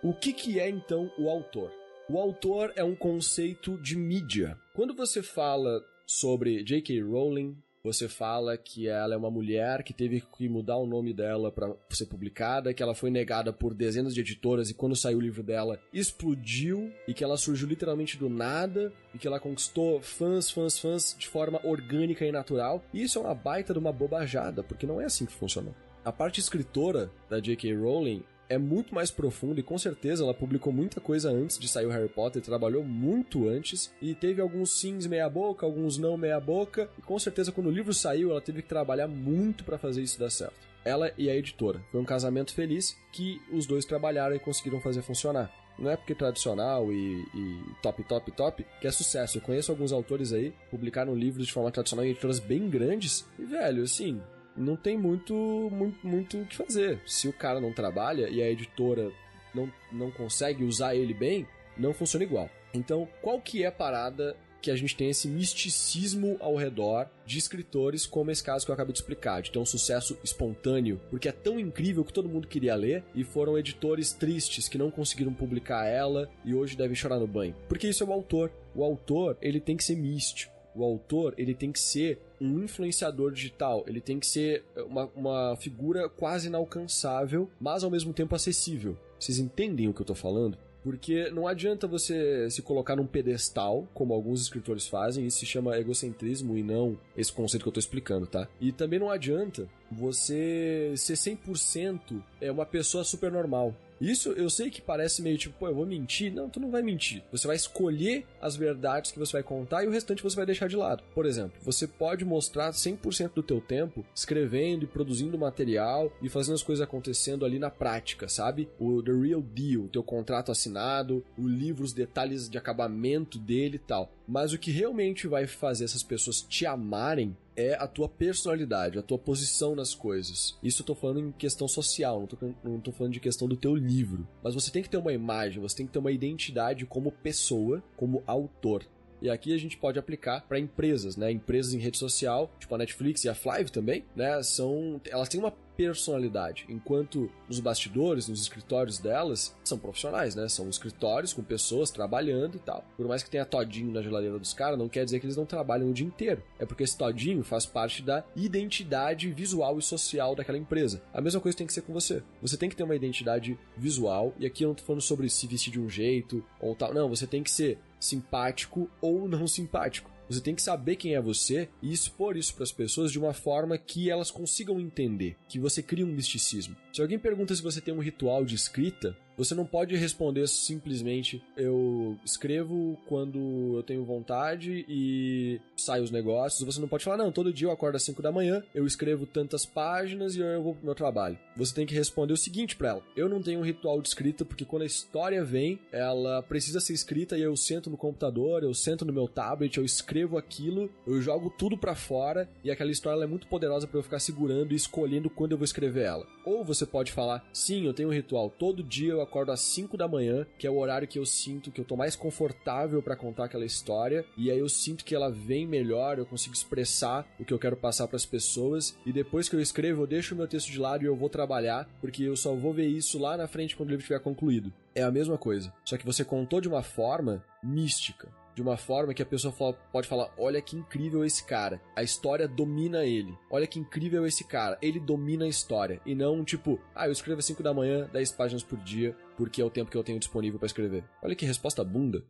O 0.03 0.13
que, 0.13 0.34
que 0.34 0.60
é 0.60 0.69
então 0.69 1.12
o 1.17 1.29
autor? 1.29 1.72
O 2.07 2.19
autor 2.19 2.72
é 2.75 2.84
um 2.84 2.95
conceito 2.95 3.75
de 3.79 3.95
mídia. 3.95 4.55
Quando 4.75 4.93
você 4.93 5.24
fala 5.24 5.84
sobre 6.05 6.63
J.K. 6.63 7.01
Rowling, 7.01 7.57
você 7.86 8.10
fala 8.10 8.58
que 8.58 8.88
ela 8.88 9.13
é 9.13 9.18
uma 9.18 9.30
mulher 9.30 9.84
que 9.84 9.94
teve 9.94 10.20
que 10.20 10.50
mudar 10.50 10.75
o 10.77 10.88
nome 10.88 11.13
dela 11.13 11.51
para 11.51 11.72
ser 11.92 12.08
publicada, 12.08 12.74
que 12.74 12.82
ela 12.82 12.96
foi 12.96 13.12
negada 13.12 13.54
por 13.54 13.75
dezenas 13.75 14.15
de 14.15 14.22
editoras 14.22 14.72
e 14.72 14.74
quando 14.74 14.96
saiu 14.96 15.20
o 15.20 15.22
livro 15.22 15.44
dela 15.44 15.80
explodiu 15.94 16.92
e 17.08 17.13
que 17.13 17.24
ela 17.24 17.38
surgiu 17.38 17.68
literalmente 17.68 18.18
do 18.18 18.27
nada 18.27 18.92
e 19.13 19.20
que 19.20 19.27
ela 19.27 19.39
conquistou 19.39 20.01
fãs, 20.01 20.50
fãs, 20.50 20.80
fãs 20.80 21.15
de 21.18 21.27
forma 21.27 21.62
orgânica 21.63 22.25
e 22.25 22.32
natural. 22.32 22.84
E 22.92 23.04
isso 23.04 23.20
é 23.20 23.22
uma 23.22 23.36
baita 23.36 23.72
de 23.72 23.77
uma 23.77 23.94
bobajada, 23.94 24.63
porque 24.63 24.88
não 24.88 25.00
é 25.00 25.06
assim 25.06 25.27
que 25.27 25.34
funciona. 25.34 25.72
A 26.04 26.12
parte 26.12 26.39
escritora 26.39 27.12
da 27.30 27.39
J.K. 27.39 27.75
Rowling 27.75 28.24
é 28.50 28.58
muito 28.58 28.94
mais 28.94 29.12
profundo 29.12 29.60
e 29.60 29.64
com 29.64 29.78
certeza 29.78 30.24
ela 30.24 30.34
publicou 30.34 30.72
muita 30.72 31.02
coisa 31.02 31.30
antes 31.30 31.58
de 31.58 31.68
sair 31.68 31.86
o 31.86 31.90
Harry 31.90 32.10
Potter, 32.10 32.42
trabalhou 32.42 32.84
muito 32.84 33.48
antes 33.48 33.94
e 34.02 34.14
teve 34.14 34.42
alguns 34.42 34.80
sims 34.80 35.08
meia 35.08 35.30
boca, 35.30 35.66
alguns 35.66 35.98
não 35.98 36.18
meia 36.18 36.40
boca 36.40 36.90
e 36.98 37.02
com 37.02 37.18
certeza 37.18 37.52
quando 37.52 37.68
o 37.68 37.72
livro 37.72 37.94
saiu 37.94 38.32
ela 38.32 38.42
teve 38.42 38.62
que 38.62 38.70
trabalhar 38.70 39.08
muito 39.08 39.64
para 39.64 39.78
fazer 39.78 40.02
isso 40.02 40.20
dar 40.20 40.30
certo. 40.30 40.75
Ela 40.84 41.12
e 41.18 41.30
a 41.30 41.36
editora. 41.36 41.82
Foi 41.92 42.00
um 42.00 42.06
casamento 42.06 42.54
feliz 42.54 42.96
que 43.12 43.42
os 43.52 43.66
dois 43.66 43.86
trabalharam 43.86 44.36
e 44.36 44.40
conseguiram 44.40 44.80
fazer 44.80 45.02
funcionar. 45.02 45.52
Não 45.78 45.90
é 45.90 45.98
porque 45.98 46.14
é 46.14 46.16
tradicional 46.16 46.92
e, 46.92 47.25
e, 47.34 47.62
top, 47.82 48.04
top, 48.04 48.32
top 48.32 48.66
que 48.80 48.88
é 48.88 48.92
sucesso. 48.92 49.38
Eu 49.38 49.42
conheço 49.42 49.72
alguns 49.72 49.92
autores 49.92 50.32
aí, 50.32 50.54
publicaram 50.70 51.16
livros 51.16 51.46
de 51.48 51.52
forma 51.52 51.72
tradicional 51.72 52.06
em 52.06 52.12
editoras 52.12 52.40
bem 52.40 52.70
grandes. 52.70 53.25
E, 53.38 53.44
velho, 53.44 53.84
assim, 53.84 54.22
não 54.55 54.75
tem 54.75 54.97
muito, 54.97 55.33
muito, 55.71 56.05
muito 56.05 56.41
o 56.41 56.45
que 56.45 56.55
fazer. 56.55 57.00
Se 57.05 57.27
o 57.27 57.33
cara 57.33 57.59
não 57.59 57.74
trabalha 57.74 58.29
e 58.29 58.41
a 58.41 58.50
editora 58.50 59.12
não, 59.53 59.71
não 59.91 60.12
consegue 60.12 60.63
usar 60.63 60.95
ele 60.95 61.13
bem, 61.13 61.47
não 61.77 61.93
funciona 61.93 62.25
igual. 62.25 62.50
Então, 62.74 63.07
qual 63.21 63.39
que 63.39 63.63
é 63.63 63.67
a 63.67 63.71
parada 63.71 64.35
que 64.65 64.71
a 64.71 64.75
gente 64.75 64.95
tem 64.95 65.12
esse 65.12 65.27
misticismo 65.27 66.38
ao 66.39 66.55
redor 66.55 67.07
de 67.24 67.38
escritores, 67.38 68.07
como 68.07 68.31
esse 68.31 68.43
caso 68.43 68.65
que 68.65 68.71
eu 68.71 68.74
acabei 68.74 68.93
de 68.93 69.00
explicar, 69.00 69.39
de 69.39 69.51
ter 69.51 69.59
um 69.59 69.65
sucesso 69.65 70.17
espontâneo, 70.24 71.00
porque 71.12 71.29
é 71.29 71.31
tão 71.31 71.59
incrível 71.59 72.03
que 72.03 72.12
todo 72.12 72.27
mundo 72.27 72.47
queria 72.47 72.74
ler, 72.74 73.03
e 73.13 73.24
foram 73.24 73.59
editores 73.59 74.12
tristes 74.12 74.67
que 74.67 74.77
não 74.77 74.89
conseguiram 74.89 75.31
publicar 75.31 75.85
ela 75.85 76.27
e 76.43 76.55
hoje 76.55 76.75
devem 76.75 76.95
chorar 76.95 77.19
no 77.19 77.27
banho. 77.27 77.55
Porque 77.69 77.88
isso 77.88 78.03
é 78.03 78.07
o 78.07 78.12
autor. 78.12 78.51
O 78.74 78.83
autor, 78.83 79.38
ele 79.39 79.59
tem 79.59 79.77
que 79.77 79.83
ser 79.83 79.95
místico 79.95 80.54
o 80.75 80.84
autor 80.84 81.34
ele 81.38 81.53
tem 81.53 81.72
que 81.72 81.79
ser 81.79 82.20
um 82.39 82.63
influenciador 82.63 83.32
digital, 83.32 83.84
ele 83.88 84.01
tem 84.01 84.20
que 84.20 84.27
ser 84.27 84.63
uma, 84.88 85.10
uma 85.15 85.55
figura 85.55 86.10
quase 86.10 86.48
inalcançável, 86.48 87.50
mas 87.60 87.84
ao 87.84 87.89
mesmo 87.89 88.13
tempo 88.13 88.36
acessível. 88.36 88.98
Vocês 89.17 89.39
entendem 89.39 89.88
o 89.88 89.94
que 89.94 90.01
eu 90.01 90.05
tô 90.05 90.15
falando? 90.15 90.58
Porque 90.86 91.32
não 91.32 91.48
adianta 91.48 91.88
você 91.88 92.48
se 92.51 92.62
colocar 92.62 92.96
num 92.96 93.08
pedestal, 93.08 93.88
como 93.91 94.13
alguns 94.13 94.39
escritores 94.41 94.88
fazem, 94.88 95.25
isso 95.25 95.39
se 95.39 95.46
chama 95.48 95.79
egocentrismo 95.79 96.55
e 96.55 96.62
não 96.62 96.96
esse 97.17 97.34
conceito 97.34 97.63
que 97.63 97.70
eu 97.70 97.74
tô 97.74 97.79
explicando, 97.79 98.27
tá? 98.27 98.48
E 98.62 98.72
também 98.72 99.00
não 99.00 99.10
adianta 99.10 99.67
você 99.96 100.94
ser 100.98 101.14
100% 101.14 102.22
é 102.42 102.52
uma 102.52 102.66
pessoa 102.66 103.04
super 103.04 103.32
normal. 103.32 103.74
Isso 104.00 104.32
eu 104.34 104.50
sei 104.50 104.70
que 104.70 104.82
parece 104.82 105.22
meio 105.22 105.38
tipo, 105.38 105.58
pô, 105.58 105.68
eu 105.68 105.75
vou 105.75 105.86
mentir. 105.86 106.34
Não, 106.34 106.50
tu 106.50 106.60
não 106.60 106.70
vai 106.70 106.82
mentir. 106.82 107.24
Você 107.32 107.48
vai 107.48 107.56
escolher 107.56 108.25
as 108.42 108.56
verdades 108.56 109.12
que 109.12 109.20
você 109.20 109.34
vai 109.34 109.44
contar 109.44 109.84
e 109.84 109.88
o 109.88 109.92
restante 109.92 110.22
você 110.22 110.36
vai 110.36 110.46
deixar 110.46 110.68
de 110.68 110.75
lado. 110.75 111.04
Por 111.14 111.25
exemplo, 111.25 111.58
você 111.62 111.88
pode 111.88 112.25
mostrar 112.25 112.72
100% 112.72 113.32
do 113.36 113.44
teu 113.44 113.62
tempo 113.62 114.06
escrevendo 114.14 114.84
e 114.84 114.88
produzindo 114.88 115.38
material 115.38 116.12
e 116.22 116.30
fazendo 116.30 116.56
as 116.56 116.64
coisas 116.64 116.84
acontecendo 116.84 117.46
ali 117.46 117.58
na 117.58 117.70
prática, 117.70 118.28
sabe? 118.28 118.68
O 118.80 119.02
the 119.02 119.14
real 119.14 119.42
deal, 119.42 119.88
teu 119.88 120.04
contrato 120.04 120.52
assinado, 120.52 121.24
o 121.38 121.48
livro, 121.48 121.84
os 121.84 121.94
detalhes 121.94 122.50
de 122.50 122.58
acabamento 122.58 123.40
dele 123.40 123.78
e 123.78 123.80
tal. 123.80 124.12
Mas 124.28 124.52
o 124.52 124.60
que 124.60 124.72
realmente 124.72 125.28
vai 125.28 125.48
fazer 125.48 125.86
essas 125.86 126.04
pessoas 126.04 126.42
te 126.42 126.66
amarem 126.66 127.36
é 127.55 127.74
a 127.75 127.88
tua 127.88 128.09
personalidade, 128.09 128.97
a 128.97 129.03
tua 129.03 129.17
posição 129.17 129.75
nas 129.75 129.93
coisas. 129.93 130.57
Isso 130.62 130.81
eu 130.81 130.85
tô 130.85 130.95
falando 130.95 131.19
em 131.19 131.31
questão 131.31 131.67
social, 131.67 132.19
não 132.19 132.27
tô, 132.27 132.38
não 132.63 132.79
tô 132.79 132.91
falando 132.91 133.13
de 133.13 133.19
questão 133.19 133.47
do 133.47 133.55
teu 133.55 133.75
livro. 133.75 134.27
Mas 134.43 134.53
você 134.53 134.71
tem 134.71 134.83
que 134.83 134.89
ter 134.89 134.97
uma 134.97 135.13
imagem, 135.13 135.62
você 135.62 135.77
tem 135.77 135.85
que 135.85 135.93
ter 135.93 136.00
uma 136.00 136.12
identidade 136.12 136.85
como 136.85 137.12
pessoa, 137.12 137.83
como 137.95 138.24
autor. 138.27 138.85
E 139.25 139.29
aqui 139.32 139.55
a 139.55 139.58
gente 139.58 139.75
pode 139.75 139.98
aplicar 139.98 140.41
para 140.41 140.60
empresas, 140.60 141.17
né? 141.17 141.32
Empresas 141.32 141.74
em 141.74 141.79
rede 141.79 141.98
social, 141.98 142.51
tipo 142.60 142.75
a 142.75 142.77
Netflix 142.77 143.24
e 143.24 143.29
a 143.29 143.34
Flive 143.34 143.72
também, 143.72 144.05
né? 144.15 144.44
São, 144.44 145.01
elas 145.10 145.27
têm 145.27 145.39
uma 145.39 145.51
personalidade. 145.75 146.65
Enquanto 146.70 147.29
nos 147.50 147.60
bastidores, 147.60 148.27
nos 148.27 148.39
escritórios 148.39 149.00
delas, 149.00 149.55
são 149.63 149.79
profissionais, 149.79 150.36
né? 150.36 150.48
São 150.48 150.70
escritórios 150.70 151.34
com 151.34 151.44
pessoas 151.44 151.89
trabalhando 151.89 152.55
e 152.55 152.60
tal. 152.60 152.86
Por 152.96 153.08
mais 153.08 153.24
que 153.24 153.29
tenha 153.32 153.44
todinho 153.46 153.91
na 153.91 154.03
geladeira 154.03 154.38
dos 154.38 154.53
caras, 154.53 154.77
não 154.77 154.88
quer 154.88 155.03
dizer 155.03 155.20
que 155.20 155.25
eles 155.25 155.36
não 155.36 155.46
trabalham 155.46 155.89
o 155.89 155.94
dia 155.94 156.05
inteiro. 156.05 156.44
É 156.60 156.65
porque 156.65 156.84
esse 156.84 156.96
todinho 156.96 157.44
faz 157.44 157.65
parte 157.65 158.03
da 158.03 158.24
identidade 158.36 159.32
visual 159.32 159.79
e 159.79 159.82
social 159.82 160.36
daquela 160.36 160.58
empresa. 160.58 161.01
A 161.12 161.20
mesma 161.20 161.41
coisa 161.41 161.58
tem 161.58 161.67
que 161.67 161.74
ser 161.74 161.82
com 161.82 161.94
você. 161.94 162.22
Você 162.44 162.58
tem 162.58 162.70
que 162.70 162.75
ter 162.75 162.84
uma 162.84 162.96
identidade 162.96 163.58
visual, 163.75 164.36
e 164.38 164.46
aqui 164.46 164.63
eu 164.63 164.67
não 164.67 164.75
tô 164.75 164.84
falando 164.84 165.01
sobre 165.01 165.27
se 165.29 165.48
vestir 165.48 165.72
de 165.72 165.79
um 165.79 165.89
jeito 165.89 166.46
ou 166.60 166.75
tal. 166.75 166.94
Não, 166.94 167.10
você 167.10 167.27
tem 167.27 167.44
que 167.44 167.51
ser 167.51 167.79
simpático 168.05 168.89
ou 169.01 169.27
não 169.27 169.47
simpático. 169.47 170.15
Você 170.29 170.41
tem 170.41 170.55
que 170.55 170.62
saber 170.62 170.95
quem 170.95 171.13
é 171.13 171.21
você 171.21 171.69
e 171.81 171.91
expor 171.93 172.35
isso 172.35 172.55
para 172.55 172.63
as 172.63 172.71
pessoas 172.71 173.12
de 173.12 173.19
uma 173.19 173.33
forma 173.33 173.77
que 173.77 174.09
elas 174.09 174.31
consigam 174.31 174.79
entender, 174.79 175.38
que 175.47 175.59
você 175.59 175.83
cria 175.83 176.05
um 176.05 176.09
misticismo. 176.09 176.75
Se 176.91 177.01
alguém 177.01 177.19
pergunta 177.19 177.53
se 177.53 177.62
você 177.62 177.79
tem 177.79 177.93
um 177.93 178.01
ritual 178.01 178.43
de 178.43 178.55
escrita, 178.55 179.15
você 179.38 179.54
não 179.54 179.65
pode 179.65 179.96
responder 179.96 180.48
simplesmente 180.48 181.44
eu 181.58 182.18
escrevo 182.24 182.98
quando 183.08 183.75
eu 183.75 183.84
tenho 183.84 184.04
vontade 184.04 184.86
e 184.88 185.60
saio 185.75 186.04
os 186.04 186.12
negócios. 186.12 186.63
Você 186.63 186.80
não 186.80 186.88
pode 186.88 187.04
falar, 187.04 187.18
não, 187.18 187.32
todo 187.32 187.54
dia 187.54 187.68
eu 187.68 187.72
acordo 187.72 187.96
às 187.96 188.04
5 188.04 188.22
da 188.22 188.32
manhã, 188.32 188.63
eu 188.74 188.86
escrevo 188.86 189.25
tantas 189.25 189.65
páginas 189.65 190.36
e 190.36 190.39
eu 190.39 190.63
vou 190.63 190.75
pro 190.75 190.86
meu 190.86 190.96
trabalho. 190.96 191.38
Você 191.56 191.74
tem 191.74 191.86
que 191.86 191.94
responder 191.94 192.34
o 192.34 192.38
seguinte 192.38 192.75
para 192.75 192.89
ela: 192.89 193.04
eu 193.15 193.30
não 193.30 193.42
tenho 193.42 193.60
um 193.60 193.63
ritual 193.63 194.01
de 194.01 194.08
escrita 194.08 194.46
porque 194.46 194.65
quando 194.65 194.84
a 194.84 194.88
história 194.88 195.44
vem, 195.44 195.80
ela 195.92 196.42
precisa 196.44 196.80
ser 196.80 196.94
escrita 196.94 197.38
e 197.38 197.42
eu 197.42 197.56
sento 197.56 197.89
no 197.89 197.98
computador, 197.98 198.63
eu 198.63 198.74
sento 198.74 199.06
no 199.06 199.13
meu 199.13 199.27
tablet, 199.27 199.77
eu 199.77 199.86
escrevo 199.86 200.38
aquilo, 200.38 200.89
eu 201.06 201.22
jogo 201.22 201.50
tudo 201.50 201.77
para 201.77 201.96
fora 201.96 202.50
e 202.63 202.72
aquela 202.72 202.92
história 202.92 203.24
é 203.24 203.27
muito 203.27 203.48
poderosa 203.48 203.88
para 203.88 204.00
eu 204.00 204.04
ficar 204.04 204.20
segurando 204.20 204.72
e 204.72 204.75
escolhendo 204.75 205.30
quando 205.30 205.51
eu 205.51 205.58
vou 205.58 205.65
escrever 205.65 206.04
ela. 206.04 206.27
Ou 206.46 206.63
você 206.63 206.86
pode 206.86 207.12
falar: 207.12 207.48
sim, 207.51 207.86
eu 207.86 207.94
tenho 207.94 208.10
um 208.10 208.13
ritual, 208.13 208.50
todo 208.50 208.84
dia 208.84 209.12
eu 209.12 209.22
acordo 209.25 209.51
às 209.51 209.60
5 209.60 209.98
da 209.98 210.08
manhã, 210.08 210.46
que 210.58 210.65
é 210.65 210.70
o 210.70 210.77
horário 210.77 211.08
que 211.08 211.20
eu 211.20 211.25
sinto 211.25 211.72
que 211.72 211.82
eu 211.82 211.86
tô 211.86 211.96
mais 211.96 212.15
confortável 212.15 213.01
para 213.01 213.15
contar 213.15 213.46
aquela 213.46 213.65
história, 213.65 214.25
e 214.38 214.50
aí 214.50 214.60
eu 214.60 214.70
sinto 214.70 215.03
que 215.03 215.13
ela 215.13 215.29
vem 215.29 215.67
melhor, 215.67 216.17
eu 216.17 216.25
consigo 216.25 216.55
expressar 216.55 217.27
o 217.39 217.44
que 217.44 217.53
eu 217.53 217.60
quero 217.60 217.75
passar 217.75 218.08
para 218.08 218.15
as 218.15 218.25
pessoas, 218.25 218.98
e 219.05 219.12
depois 219.12 219.50
que 219.50 219.55
eu 219.55 219.62
escrevo, 219.62 220.03
eu 220.03 220.08
deixo 220.08 220.34
o 220.34 220.38
meu 220.38 220.48
texto 220.48 220.72
de 220.72 220.79
lado 220.79 221.03
e 221.03 221.08
eu 221.08 221.15
vou 221.15 221.29
trabalhar, 221.29 221.89
porque 222.00 222.24
eu 222.24 222.38
só 222.38 222.53
vou 222.55 222.74
ver 222.74 222.88
isso 222.88 223.20
lá 223.20 223.36
na 223.36 223.48
frente 223.48 223.75
quando 223.75 223.89
o 223.89 223.91
livro 223.91 224.03
estiver 224.03 224.20
concluído. 224.20 224.72
É 224.94 225.03
a 225.03 225.12
mesma 225.12 225.38
coisa, 225.38 225.74
só 225.84 225.98
que 225.98 226.05
você 226.05 226.24
contou 226.24 226.62
de 226.62 226.70
uma 226.70 226.84
forma 226.84 227.44
mística 227.62 228.29
de 228.55 228.62
uma 228.62 228.77
forma 228.77 229.13
que 229.13 229.21
a 229.21 229.25
pessoa 229.25 229.53
pode 229.91 230.07
falar: 230.07 230.33
olha 230.38 230.62
que 230.62 230.77
incrível 230.77 231.24
esse 231.25 231.43
cara, 231.43 231.81
a 231.95 232.01
história 232.01 232.47
domina 232.47 233.05
ele. 233.05 233.38
Olha 233.51 233.67
que 233.67 233.77
incrível 233.77 234.25
esse 234.25 234.45
cara, 234.45 234.77
ele 234.81 235.00
domina 235.00 235.45
a 235.45 235.50
história. 235.50 236.01
E 236.05 236.15
não 236.15 236.43
tipo, 236.43 236.79
ah, 236.95 237.07
eu 237.07 237.12
escrevo 237.12 237.39
às 237.39 237.45
5 237.45 237.62
da 237.62 237.74
manhã, 237.74 238.09
10 238.12 238.31
páginas 238.31 238.63
por 238.63 238.79
dia, 238.79 239.15
porque 239.38 239.62
é 239.62 239.65
o 239.65 239.69
tempo 239.69 239.91
que 239.91 239.97
eu 239.97 240.03
tenho 240.03 240.17
disponível 240.17 240.57
para 240.57 240.67
escrever. 240.67 241.03
Olha 241.21 241.35
que 241.35 241.45
resposta 241.45 241.83
bunda. 241.83 242.24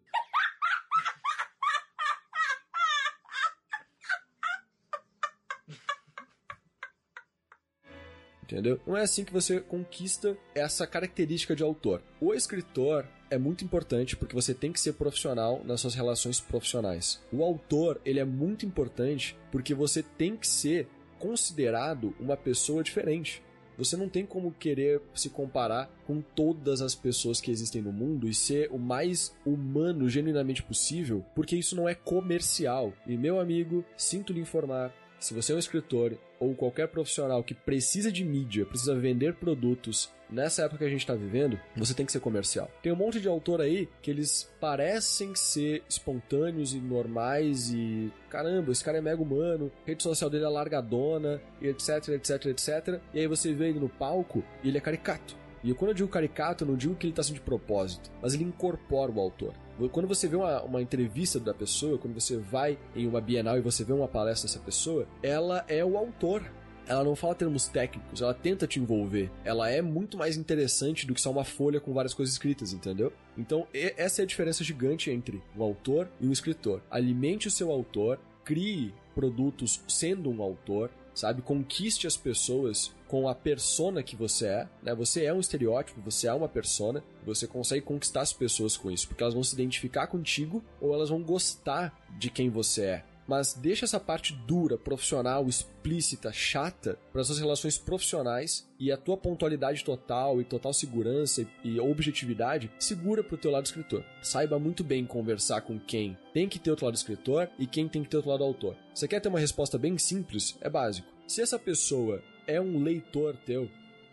Entendeu? 8.46 8.80
Não 8.86 8.96
é 8.96 9.02
assim 9.02 9.26
que 9.26 9.34
você 9.34 9.60
conquista 9.60 10.38
essa 10.54 10.86
característica 10.86 11.56
de 11.56 11.64
autor. 11.64 12.02
O 12.22 12.34
escritor 12.34 13.08
é 13.30 13.38
muito 13.38 13.66
importante 13.66 14.16
porque 14.16 14.36
você 14.36 14.54
tem 14.54 14.72
que 14.72 14.80
ser 14.80 14.94
profissional 14.94 15.62
nas 15.66 15.82
suas 15.82 15.96
relações 15.96 16.40
profissionais. 16.40 17.22
O 17.32 17.44
autor, 17.44 18.00
ele 18.06 18.20
é 18.20 18.26
muito 18.26 18.66
importante 18.66 19.36
porque 19.52 19.74
você 19.74 20.04
tem 20.04 20.38
que 20.38 20.48
ser 20.48 20.88
considerado 21.18 22.14
uma 22.20 22.38
pessoa 22.38 22.84
diferente. 22.84 23.42
Você 23.78 23.98
não 23.98 24.08
tem 24.08 24.26
como 24.26 24.54
querer 24.54 25.02
se 25.14 25.30
comparar 25.30 25.90
com 26.08 26.22
todas 26.22 26.82
as 26.82 26.96
pessoas 26.96 27.42
que 27.42 27.52
existem 27.52 27.82
no 27.82 27.92
mundo 27.92 28.28
e 28.28 28.34
ser 28.34 28.70
o 28.72 28.78
mais 28.78 29.36
humano 29.46 30.08
genuinamente 30.08 30.64
possível, 30.64 31.26
porque 31.36 31.58
isso 31.58 31.76
não 31.76 31.90
é 31.90 31.94
comercial. 31.94 32.94
E 33.06 33.18
meu 33.18 33.40
amigo, 33.40 33.84
sinto 33.98 34.32
lhe 34.32 34.40
informar, 34.40 34.94
se 35.26 35.34
você 35.34 35.54
é 35.54 35.56
um 35.56 35.60
escritor 35.60 36.16
ou 36.40 36.54
qualquer 36.54 36.88
profissional 36.88 37.44
que 37.44 37.56
precisa 37.56 38.12
de 38.12 38.24
mídia, 38.24 38.64
precisa 38.64 38.94
vender 38.94 39.34
produtos 39.34 40.12
nessa 40.30 40.62
época 40.62 40.80
que 40.80 40.84
a 40.86 40.90
gente 40.90 41.00
está 41.00 41.16
vivendo, 41.16 41.60
você 41.76 41.96
tem 41.96 42.06
que 42.06 42.12
ser 42.12 42.20
comercial. 42.20 42.70
Tem 42.84 42.92
um 42.92 42.96
monte 42.96 43.20
de 43.20 43.28
autor 43.28 43.60
aí 43.60 43.90
que 44.04 44.12
eles 44.12 44.48
parecem 44.60 45.34
ser 45.34 45.82
espontâneos 45.90 46.76
e 46.76 46.78
normais 46.78 47.72
e 47.72 48.14
caramba, 48.30 48.72
esse 48.72 48.84
cara 48.84 49.00
é 49.00 49.02
mega 49.02 49.22
humano, 49.22 49.72
rede 49.84 50.04
social 50.04 50.30
dele 50.30 50.46
é 50.46 50.48
largadona, 50.48 51.42
etc, 51.60 52.10
etc, 52.10 52.46
etc. 52.46 53.02
E 53.12 53.20
aí 53.20 53.28
você 53.28 53.52
vê 53.52 53.70
ele 53.70 53.80
no 53.80 53.90
palco 53.90 54.44
e 54.64 54.68
ele 54.68 54.78
é 54.78 54.82
caricato. 54.82 55.36
E 55.66 55.74
quando 55.74 55.90
eu 55.90 55.96
digo 55.96 56.10
caricato, 56.10 56.64
eu 56.64 56.68
não 56.68 56.78
digo 56.78 56.94
que 56.94 57.08
ele 57.08 57.12
está 57.12 57.24
sendo 57.24 57.36
de 57.36 57.42
propósito, 57.42 58.12
mas 58.22 58.36
ele 58.36 58.44
incorpora 58.44 59.12
o 59.12 59.20
autor. 59.20 59.54
Quando 59.92 60.08
você 60.08 60.28
vê 60.28 60.36
uma, 60.36 60.62
uma 60.62 60.82
entrevista 60.82 61.40
da 61.40 61.56
pessoa, 61.56 61.98
quando 61.98 62.14
você 62.14 62.38
vai 62.38 62.78
em 62.96 63.08
uma 63.08 63.20
bienal 63.20 63.58
e 63.58 63.62
você 63.62 63.84
vê 63.84 63.92
uma 63.92 64.08
palestra 64.08 64.48
dessa 64.48 64.60
pessoa, 64.60 65.08
ela 65.24 65.66
é 65.68 65.84
o 65.84 65.98
autor 65.98 66.44
ela 66.88 67.04
não 67.04 67.16
fala 67.16 67.34
termos 67.34 67.68
técnicos, 67.68 68.22
ela 68.22 68.34
tenta 68.34 68.68
te 68.68 68.80
envolver. 68.80 69.32
Ela 69.44 69.70
é 69.70 69.82
muito 69.82 70.18
mais 70.18 70.38
interessante 70.38 71.08
do 71.08 71.14
que 71.14 71.22
só 71.22 71.32
uma 71.32 71.44
folha 71.44 71.80
com 71.80 71.94
várias 71.94 72.14
coisas 72.14 72.34
escritas, 72.34 72.74
entendeu? 72.74 73.12
Então, 73.36 73.68
essa 73.74 74.22
é 74.22 74.24
a 74.24 74.28
diferença 74.28 74.64
gigante 74.64 75.10
entre 75.10 75.42
o 75.56 75.64
autor 75.64 76.08
e 76.22 76.28
o 76.28 76.32
escritor. 76.32 76.82
Alimente 76.90 77.48
o 77.48 77.52
seu 77.52 77.72
autor, 77.72 78.20
crie 78.44 78.94
produtos 79.16 79.82
sendo 79.88 80.30
um 80.30 80.42
autor, 80.42 80.92
sabe? 81.16 81.42
Conquiste 81.42 82.06
as 82.06 82.18
pessoas 82.18 82.94
com 83.08 83.28
a 83.28 83.34
persona 83.34 84.04
que 84.04 84.16
você 84.16 84.48
é, 84.48 84.68
né? 84.84 84.94
Você 84.94 85.24
é 85.24 85.34
um 85.34 85.40
estereótipo, 85.40 86.02
você 86.02 86.28
é 86.28 86.34
uma 86.34 86.50
persona, 86.50 87.04
você 87.26 87.48
consegue 87.48 87.82
conquistar 87.82 88.22
as 88.22 88.34
pessoas 88.34 88.76
com 88.76 88.92
isso, 88.92 89.08
porque 89.08 89.24
elas 89.24 89.34
vão 89.34 89.44
se 89.44 89.56
identificar 89.56 90.08
contigo 90.08 90.64
ou 90.82 90.94
elas 90.94 91.10
vão 91.10 91.24
gostar 91.24 91.98
de 92.20 92.30
quem 92.30 92.50
você 92.50 92.84
é. 92.84 93.06
Mas 93.28 93.54
deixa 93.54 93.86
essa 93.86 94.00
parte 94.00 94.34
dura, 94.34 94.78
profissional, 94.78 95.48
explícita, 95.48 96.32
chata 96.32 97.00
para 97.12 97.22
as 97.22 97.28
suas 97.28 97.40
relações 97.40 97.78
profissionais 97.78 98.68
e 98.80 98.92
a 98.92 98.98
tua 98.98 99.18
pontualidade 99.18 99.84
total 99.84 100.40
e 100.40 100.44
total 100.44 100.74
segurança 100.74 101.48
e, 101.64 101.80
objetividade 101.80 102.72
segura 102.78 103.24
pro 103.24 103.38
teu 103.38 103.52
lado 103.52 103.66
escritor. 103.66 104.04
Saiba 104.22 104.60
muito 104.60 104.84
bem 104.84 105.06
conversar 105.06 105.62
com 105.62 105.80
quem 105.80 106.18
tem 106.34 106.48
que 106.48 106.60
ter 106.60 106.70
outro 106.70 106.86
lado 106.86 106.96
escritor 106.96 107.50
e 107.58 107.66
quem 107.66 107.88
tem 107.88 108.04
que 108.04 108.10
ter 108.10 108.18
outro 108.18 108.32
lado 108.32 108.44
autor. 108.44 108.76
Você 108.94 109.08
quer 109.08 109.20
ter 109.20 109.30
uma 109.30 109.40
resposta 109.40 109.78
bem 109.78 109.98
simples? 109.98 110.58
É 110.62 110.70
básico. 110.70 111.08
Se 111.28 111.42
essa 111.42 111.58
pessoa 111.58 112.22
é 112.46 112.62
um 112.62 112.84
leitor 112.84 113.36
teu, 113.46 113.70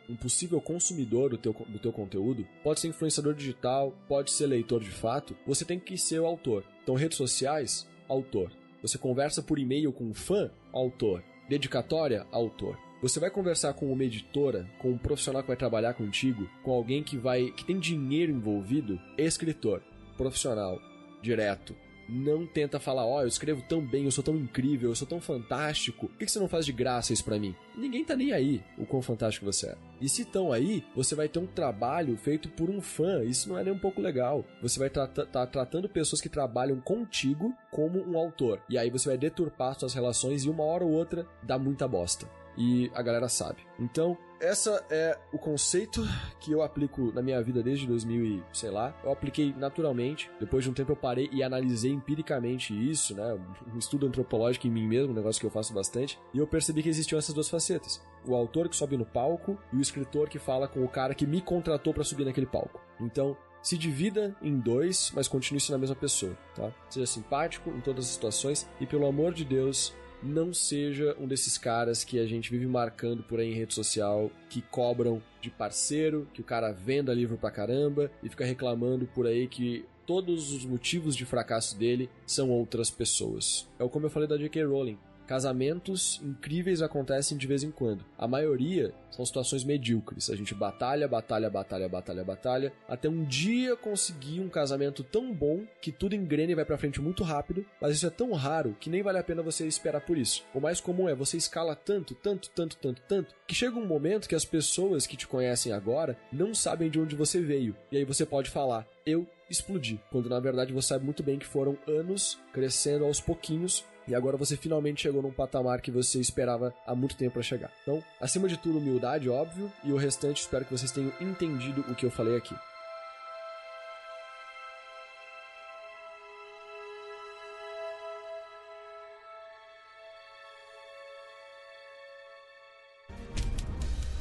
um 0.08 0.16
possível 0.16 0.60
consumidor 0.60 1.30
do 1.30 1.38
teu, 1.38 1.52
do 1.52 1.78
teu 1.78 1.92
conteúdo, 1.92 2.46
pode 2.62 2.80
ser 2.80 2.88
influenciador 2.88 3.34
digital, 3.34 3.94
pode 4.08 4.30
ser 4.30 4.46
leitor 4.46 4.80
de 4.80 4.90
fato, 4.90 5.36
você 5.46 5.64
tem 5.64 5.78
que 5.78 5.96
ser 5.98 6.20
o 6.20 6.26
autor. 6.26 6.64
Então, 6.82 6.94
redes 6.94 7.16
sociais, 7.16 7.86
autor. 8.08 8.50
Você 8.82 8.98
conversa 8.98 9.40
por 9.40 9.60
e-mail 9.60 9.92
com 9.92 10.04
um 10.04 10.12
fã, 10.12 10.50
autor. 10.72 11.22
Dedicatória, 11.48 12.26
autor. 12.32 12.76
Você 13.00 13.20
vai 13.20 13.30
conversar 13.30 13.74
com 13.74 13.92
uma 13.92 14.04
editora, 14.04 14.68
com 14.80 14.90
um 14.90 14.98
profissional 14.98 15.42
que 15.42 15.48
vai 15.48 15.56
trabalhar 15.56 15.94
contigo, 15.94 16.48
com 16.62 16.72
alguém 16.72 17.02
que 17.02 17.16
vai 17.16 17.50
que 17.52 17.64
tem 17.64 17.78
dinheiro 17.78 18.32
envolvido, 18.32 19.00
escritor, 19.16 19.82
profissional, 20.16 20.80
direto, 21.22 21.74
não 22.08 22.46
tenta 22.46 22.80
falar, 22.80 23.04
ó, 23.06 23.18
oh, 23.18 23.22
eu 23.22 23.28
escrevo 23.28 23.62
tão 23.68 23.80
bem, 23.80 24.04
eu 24.04 24.10
sou 24.10 24.24
tão 24.24 24.36
incrível, 24.36 24.90
eu 24.90 24.94
sou 24.94 25.06
tão 25.06 25.20
fantástico, 25.20 26.08
por 26.08 26.18
que 26.18 26.26
você 26.26 26.38
não 26.38 26.48
faz 26.48 26.66
de 26.66 26.72
graça 26.72 27.12
isso 27.12 27.24
para 27.24 27.38
mim? 27.38 27.54
Ninguém 27.76 28.04
tá 28.04 28.14
nem 28.14 28.32
aí 28.32 28.62
o 28.76 28.84
quão 28.84 29.00
fantástico 29.00 29.46
você 29.46 29.68
é. 29.68 29.76
E 30.00 30.08
se 30.08 30.22
estão 30.22 30.52
aí, 30.52 30.84
você 30.94 31.14
vai 31.14 31.28
ter 31.28 31.38
um 31.38 31.46
trabalho 31.46 32.16
feito 32.16 32.48
por 32.48 32.68
um 32.68 32.80
fã, 32.80 33.22
isso 33.24 33.48
não 33.48 33.58
é 33.58 33.64
nem 33.64 33.72
um 33.72 33.78
pouco 33.78 34.00
legal. 34.00 34.44
Você 34.60 34.78
vai 34.78 34.88
estar 34.88 35.06
tá, 35.06 35.24
tá 35.24 35.46
tratando 35.46 35.88
pessoas 35.88 36.20
que 36.20 36.28
trabalham 36.28 36.80
contigo 36.80 37.54
como 37.70 38.00
um 38.00 38.18
autor, 38.18 38.60
e 38.68 38.76
aí 38.76 38.90
você 38.90 39.08
vai 39.08 39.18
deturpar 39.18 39.78
suas 39.78 39.94
relações 39.94 40.44
e 40.44 40.50
uma 40.50 40.64
hora 40.64 40.84
ou 40.84 40.90
outra 40.90 41.26
dá 41.42 41.58
muita 41.58 41.88
bosta 41.88 42.41
e 42.56 42.90
a 42.94 43.02
galera 43.02 43.28
sabe. 43.28 43.66
Então, 43.78 44.16
essa 44.40 44.84
é 44.90 45.16
o 45.32 45.38
conceito 45.38 46.02
que 46.40 46.50
eu 46.50 46.62
aplico 46.62 47.12
na 47.12 47.22
minha 47.22 47.40
vida 47.40 47.62
desde 47.62 47.86
2000 47.86 48.24
e 48.24 48.42
sei 48.52 48.70
lá. 48.70 48.92
Eu 49.04 49.12
apliquei 49.12 49.54
naturalmente. 49.56 50.28
Depois 50.40 50.64
de 50.64 50.70
um 50.70 50.74
tempo 50.74 50.92
eu 50.92 50.96
parei 50.96 51.30
e 51.32 51.44
analisei 51.44 51.92
empiricamente 51.92 52.74
isso, 52.74 53.14
né? 53.14 53.38
Um 53.72 53.78
estudo 53.78 54.06
antropológico 54.06 54.66
em 54.66 54.70
mim 54.70 54.86
mesmo, 54.86 55.12
um 55.12 55.16
negócio 55.16 55.40
que 55.40 55.46
eu 55.46 55.50
faço 55.50 55.72
bastante. 55.72 56.18
E 56.34 56.38
eu 56.38 56.46
percebi 56.46 56.82
que 56.82 56.88
existiam 56.88 57.18
essas 57.18 57.34
duas 57.34 57.48
facetas. 57.48 58.02
O 58.26 58.34
autor 58.34 58.68
que 58.68 58.76
sobe 58.76 58.96
no 58.96 59.06
palco 59.06 59.56
e 59.72 59.76
o 59.76 59.80
escritor 59.80 60.28
que 60.28 60.40
fala 60.40 60.66
com 60.66 60.84
o 60.84 60.88
cara 60.88 61.14
que 61.14 61.26
me 61.26 61.40
contratou 61.40 61.94
para 61.94 62.02
subir 62.02 62.24
naquele 62.24 62.46
palco. 62.46 62.80
Então, 63.00 63.36
se 63.62 63.78
divida 63.78 64.36
em 64.42 64.58
dois, 64.58 65.12
mas 65.14 65.28
continue 65.28 65.60
sendo 65.60 65.76
a 65.76 65.78
mesma 65.78 65.94
pessoa, 65.94 66.36
tá? 66.54 66.72
Seja 66.90 67.06
simpático 67.06 67.70
em 67.70 67.80
todas 67.80 68.06
as 68.06 68.10
situações 68.10 68.68
e 68.80 68.86
pelo 68.86 69.06
amor 69.06 69.32
de 69.32 69.44
Deus, 69.44 69.94
não 70.22 70.54
seja 70.54 71.16
um 71.18 71.26
desses 71.26 71.58
caras 71.58 72.04
que 72.04 72.18
a 72.18 72.26
gente 72.26 72.50
vive 72.50 72.66
marcando 72.66 73.22
por 73.22 73.40
aí 73.40 73.50
em 73.50 73.54
rede 73.54 73.74
social, 73.74 74.30
que 74.48 74.62
cobram 74.62 75.22
de 75.40 75.50
parceiro, 75.50 76.28
que 76.32 76.40
o 76.40 76.44
cara 76.44 76.72
venda 76.72 77.12
livro 77.12 77.36
pra 77.36 77.50
caramba 77.50 78.10
e 78.22 78.28
fica 78.28 78.44
reclamando 78.44 79.06
por 79.06 79.26
aí 79.26 79.48
que 79.48 79.84
todos 80.06 80.52
os 80.52 80.64
motivos 80.64 81.16
de 81.16 81.24
fracasso 81.24 81.78
dele 81.78 82.08
são 82.26 82.50
outras 82.50 82.90
pessoas. 82.90 83.68
É 83.78 83.88
como 83.88 84.06
eu 84.06 84.10
falei 84.10 84.28
da 84.28 84.36
J.K. 84.36 84.64
Rowling. 84.64 84.98
Casamentos 85.32 86.20
incríveis 86.22 86.82
acontecem 86.82 87.38
de 87.38 87.46
vez 87.46 87.62
em 87.62 87.70
quando. 87.70 88.04
A 88.18 88.28
maioria 88.28 88.92
são 89.10 89.24
situações 89.24 89.64
medíocres. 89.64 90.28
A 90.28 90.36
gente 90.36 90.54
batalha, 90.54 91.08
batalha, 91.08 91.48
batalha, 91.48 91.88
batalha, 91.88 92.22
batalha, 92.22 92.72
até 92.86 93.08
um 93.08 93.24
dia 93.24 93.74
conseguir 93.74 94.40
um 94.40 94.50
casamento 94.50 95.02
tão 95.02 95.32
bom 95.32 95.64
que 95.80 95.90
tudo 95.90 96.14
engrena 96.14 96.52
e 96.52 96.54
vai 96.54 96.66
para 96.66 96.76
frente 96.76 97.00
muito 97.00 97.24
rápido, 97.24 97.64
mas 97.80 97.96
isso 97.96 98.06
é 98.06 98.10
tão 98.10 98.32
raro 98.32 98.76
que 98.78 98.90
nem 98.90 99.02
vale 99.02 99.16
a 99.16 99.24
pena 99.24 99.42
você 99.42 99.66
esperar 99.66 100.02
por 100.02 100.18
isso. 100.18 100.44
O 100.52 100.60
mais 100.60 100.82
comum 100.82 101.08
é 101.08 101.14
você 101.14 101.38
escala 101.38 101.74
tanto, 101.74 102.14
tanto, 102.14 102.50
tanto, 102.50 102.76
tanto, 102.76 103.00
tanto, 103.08 103.34
que 103.46 103.54
chega 103.54 103.78
um 103.78 103.86
momento 103.86 104.28
que 104.28 104.34
as 104.34 104.44
pessoas 104.44 105.06
que 105.06 105.16
te 105.16 105.26
conhecem 105.26 105.72
agora 105.72 106.14
não 106.30 106.54
sabem 106.54 106.90
de 106.90 107.00
onde 107.00 107.16
você 107.16 107.40
veio. 107.40 107.74
E 107.90 107.96
aí 107.96 108.04
você 108.04 108.26
pode 108.26 108.50
falar: 108.50 108.86
"Eu 109.06 109.26
explodi", 109.48 109.98
quando 110.10 110.28
na 110.28 110.40
verdade 110.40 110.74
você 110.74 110.88
sabe 110.88 111.06
muito 111.06 111.22
bem 111.22 111.38
que 111.38 111.46
foram 111.46 111.78
anos 111.88 112.38
crescendo 112.52 113.06
aos 113.06 113.18
pouquinhos 113.18 113.82
e 114.06 114.14
agora 114.14 114.36
você 114.36 114.56
finalmente 114.56 115.02
chegou 115.02 115.22
num 115.22 115.32
patamar 115.32 115.80
que 115.80 115.90
você 115.90 116.20
esperava 116.20 116.74
há 116.86 116.94
muito 116.94 117.16
tempo 117.16 117.34
para 117.34 117.42
chegar. 117.42 117.70
Então, 117.82 118.02
acima 118.20 118.48
de 118.48 118.56
tudo, 118.56 118.78
humildade, 118.78 119.28
óbvio, 119.28 119.72
e 119.84 119.92
o 119.92 119.96
restante 119.96 120.40
espero 120.40 120.64
que 120.64 120.76
vocês 120.76 120.90
tenham 120.90 121.12
entendido 121.20 121.84
o 121.88 121.94
que 121.94 122.06
eu 122.06 122.10
falei 122.10 122.36
aqui. 122.36 122.54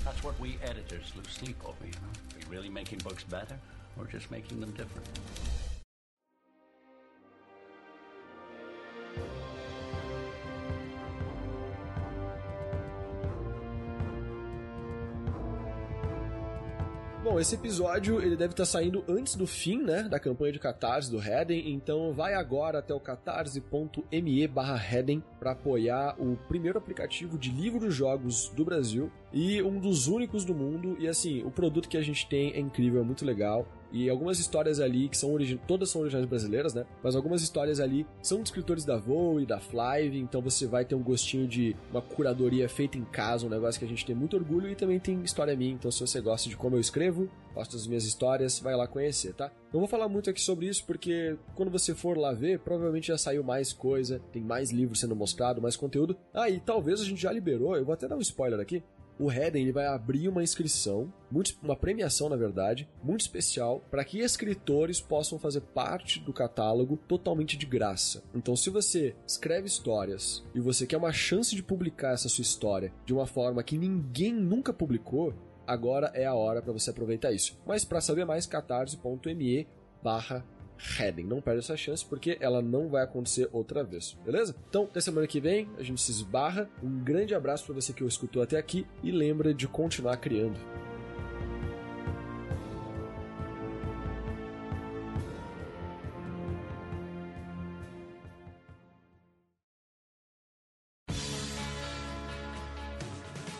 That's 0.04 0.24
what 0.24 0.39
we 0.39 0.58
editors 0.63 1.15
lose 1.15 1.30
sleep 1.30 1.56
over, 1.63 1.86
you 1.86 1.94
know? 2.02 2.10
Are 2.10 2.50
we 2.50 2.56
really 2.56 2.70
making 2.70 3.00
books 3.00 3.24
better 3.24 3.58
or 3.98 4.06
just 4.06 4.30
making 4.30 4.60
them 4.60 4.72
different? 4.72 5.08
Esse 17.41 17.56
episódio 17.56 18.21
ele 18.21 18.36
deve 18.36 18.54
estar 18.54 18.65
saindo 18.65 19.04
antes 19.08 19.36
do 19.36 19.47
fim, 19.47 19.82
né, 19.82 20.04
da 20.04 20.19
campanha 20.19 20.54
de 20.54 20.60
Catarse 20.60 21.10
do 21.10 21.17
Heden, 21.17 21.73
então 21.73 22.13
vai 22.13 22.36
agora 22.36 22.77
até 22.77 22.93
o 22.93 22.99
catarse.me 22.99 24.47
barra 24.47 24.77
Heden 24.77 25.23
para 25.39 25.54
apoiar 25.54 26.15
o 26.19 26.38
primeiro 26.47 26.77
aplicativo 26.77 27.39
de 27.39 27.49
livros 27.49 27.95
jogos 27.95 28.49
do 28.49 28.63
Brasil 28.63 29.12
e 29.34 29.60
um 29.63 29.80
dos 29.80 30.08
únicos 30.08 30.45
do 30.45 30.54
mundo, 30.54 30.95
e 30.99 31.08
assim, 31.08 31.43
o 31.43 31.49
produto 31.49 31.89
que 31.89 31.97
a 31.97 32.04
gente 32.04 32.27
tem 32.30 32.54
é 32.54 32.60
incrível, 32.60 33.01
é 33.01 33.04
muito 33.04 33.25
legal, 33.25 33.67
e 33.91 34.10
algumas 34.10 34.39
histórias 34.39 34.80
ali 34.80 35.10
que 35.10 35.17
são 35.17 35.34
originais, 35.34 35.65
todas 35.67 35.89
são 35.89 36.01
originais 36.01 36.27
brasileiras, 36.27 36.73
né? 36.73 36.86
Mas 37.04 37.15
algumas 37.15 37.41
histórias 37.41 37.80
ali 37.80 38.06
são 38.21 38.38
de 38.41 38.49
escritores 38.49 38.86
da 38.86 38.97
Voo 38.97 39.39
e 39.39 39.45
da 39.45 39.60
Flive, 39.60 40.19
então 40.19 40.41
você 40.41 40.65
vai 40.65 40.86
ter 40.86 40.95
um 40.95 41.04
gostinho 41.04 41.47
de 41.47 41.75
uma 41.91 42.01
curadoria 42.01 42.67
feita 42.69 42.97
em 42.97 43.06
casa, 43.06 43.45
um 43.45 43.49
negócio 43.49 43.80
que 43.80 43.86
a 43.86 43.88
gente 43.88 44.06
tem 44.06 44.15
muito 44.15 44.36
orgulho 44.36 44.69
e 44.69 44.75
também 44.75 44.99
tem 44.99 45.21
história 45.23 45.56
minha, 45.56 45.73
então 45.73 45.91
se 45.91 45.99
você 45.99 46.21
gosta 46.21 46.49
de 46.49 46.56
como 46.56 46.75
eu 46.75 46.80
escrevo, 46.80 47.30
gosta 47.54 47.75
das 47.75 47.88
minhas 47.88 48.06
histórias, 48.06 48.60
vai 48.60 48.75
lá 48.75 48.88
conhecer, 48.88 49.34
tá? 49.34 49.51
Não 49.73 49.80
vou 49.80 49.88
falar 49.88 50.08
muito 50.08 50.30
aqui 50.30 50.41
sobre 50.41 50.67
isso 50.67 50.86
porque 50.86 51.38
quando 51.56 51.71
você 51.71 51.93
for 51.93 52.17
lá 52.17 52.34
ver, 52.34 52.60
provavelmente 52.60 53.08
já 53.08 53.17
saiu 53.17 53.43
mais 53.43 53.73
coisa, 53.73 54.21
tem 54.32 54.41
mais 54.41 54.71
livros 54.71 54.99
sendo 54.99 55.15
mostrado, 55.15 55.62
mais 55.62 55.75
conteúdo. 55.75 56.17
Ah, 56.34 56.49
e 56.49 56.60
talvez 56.60 57.01
a 57.01 57.06
gente 57.06 57.21
já 57.21 57.32
liberou, 57.32 57.75
eu 57.75 57.86
vou 57.86 57.93
até 57.93 58.08
dar 58.08 58.15
um 58.15 58.21
spoiler 58.21 58.60
aqui 58.60 58.84
o 59.19 59.32
Heden 59.32 59.62
ele 59.62 59.71
vai 59.71 59.86
abrir 59.86 60.28
uma 60.28 60.43
inscrição, 60.43 61.12
muito, 61.30 61.56
uma 61.62 61.76
premiação 61.76 62.30
na 62.30 62.36
verdade, 62.36 62.88
muito 63.04 63.21
especial 63.21 63.82
para 63.91 64.04
que 64.04 64.19
escritores 64.19 65.00
possam 65.00 65.38
fazer 65.39 65.62
parte 65.62 66.19
do 66.19 66.34
catálogo 66.34 66.97
totalmente 67.08 67.58
de 67.58 67.65
graça. 67.65 68.24
Então, 68.34 68.56
se 68.56 68.69
você 68.69 69.15
escreve 69.28 69.67
histórias 69.67 70.43
e 70.56 70.60
você 70.60 70.86
quer 70.86 70.97
uma 70.97 71.13
chance 71.13 71.56
de 71.56 71.63
publicar 71.63 72.13
essa 72.13 72.30
sua 72.30 72.41
história 72.41 72.93
de 73.06 73.13
uma 73.13 73.26
forma 73.26 73.63
que 73.63 73.78
ninguém 73.78 74.34
nunca 74.34 74.74
publicou, 74.74 75.34
agora 75.65 76.12
é 76.13 76.26
a 76.26 76.34
hora 76.34 76.62
para 76.62 76.74
você 76.74 76.89
aproveitar 76.89 77.32
isso. 77.32 77.58
Mas 77.65 77.86
para 77.86 78.02
saber 78.02 78.26
mais, 78.26 78.45
catarse.me 78.45 79.67
barra 80.04 80.43
Não 81.24 81.41
perde 81.41 81.60
essa 81.60 81.78
chance 81.78 82.06
porque 82.06 82.38
ela 82.39 82.62
não 82.62 82.89
vai 82.89 83.04
acontecer 83.04 83.50
outra 83.52 83.84
vez, 83.84 84.17
beleza? 84.26 84.56
Então, 84.70 84.84
até 84.84 85.00
semana 85.00 85.28
que 85.28 85.39
vem, 85.39 85.70
a 85.78 85.84
gente 85.84 86.02
se 86.02 86.12
esbarra. 86.12 86.70
Um 86.84 87.04
grande 87.04 87.34
abraço 87.34 87.65
para 87.65 87.76
você 87.76 87.94
que 87.94 88.04
o 88.04 88.08
escutou 88.08 88.41
até 88.41 88.58
aqui 88.58 88.86
e 89.04 89.12
lembra 89.12 89.54
de 89.54 89.67
continuar 89.67 90.17
criando. 90.17 90.60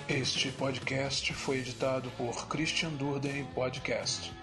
Este 0.10 0.52
podcast 0.52 1.34
foi 1.34 1.60
editado 1.60 2.12
por 2.18 2.48
Christian 2.50 2.90
Durden 2.92 3.46
Podcast. 3.56 4.41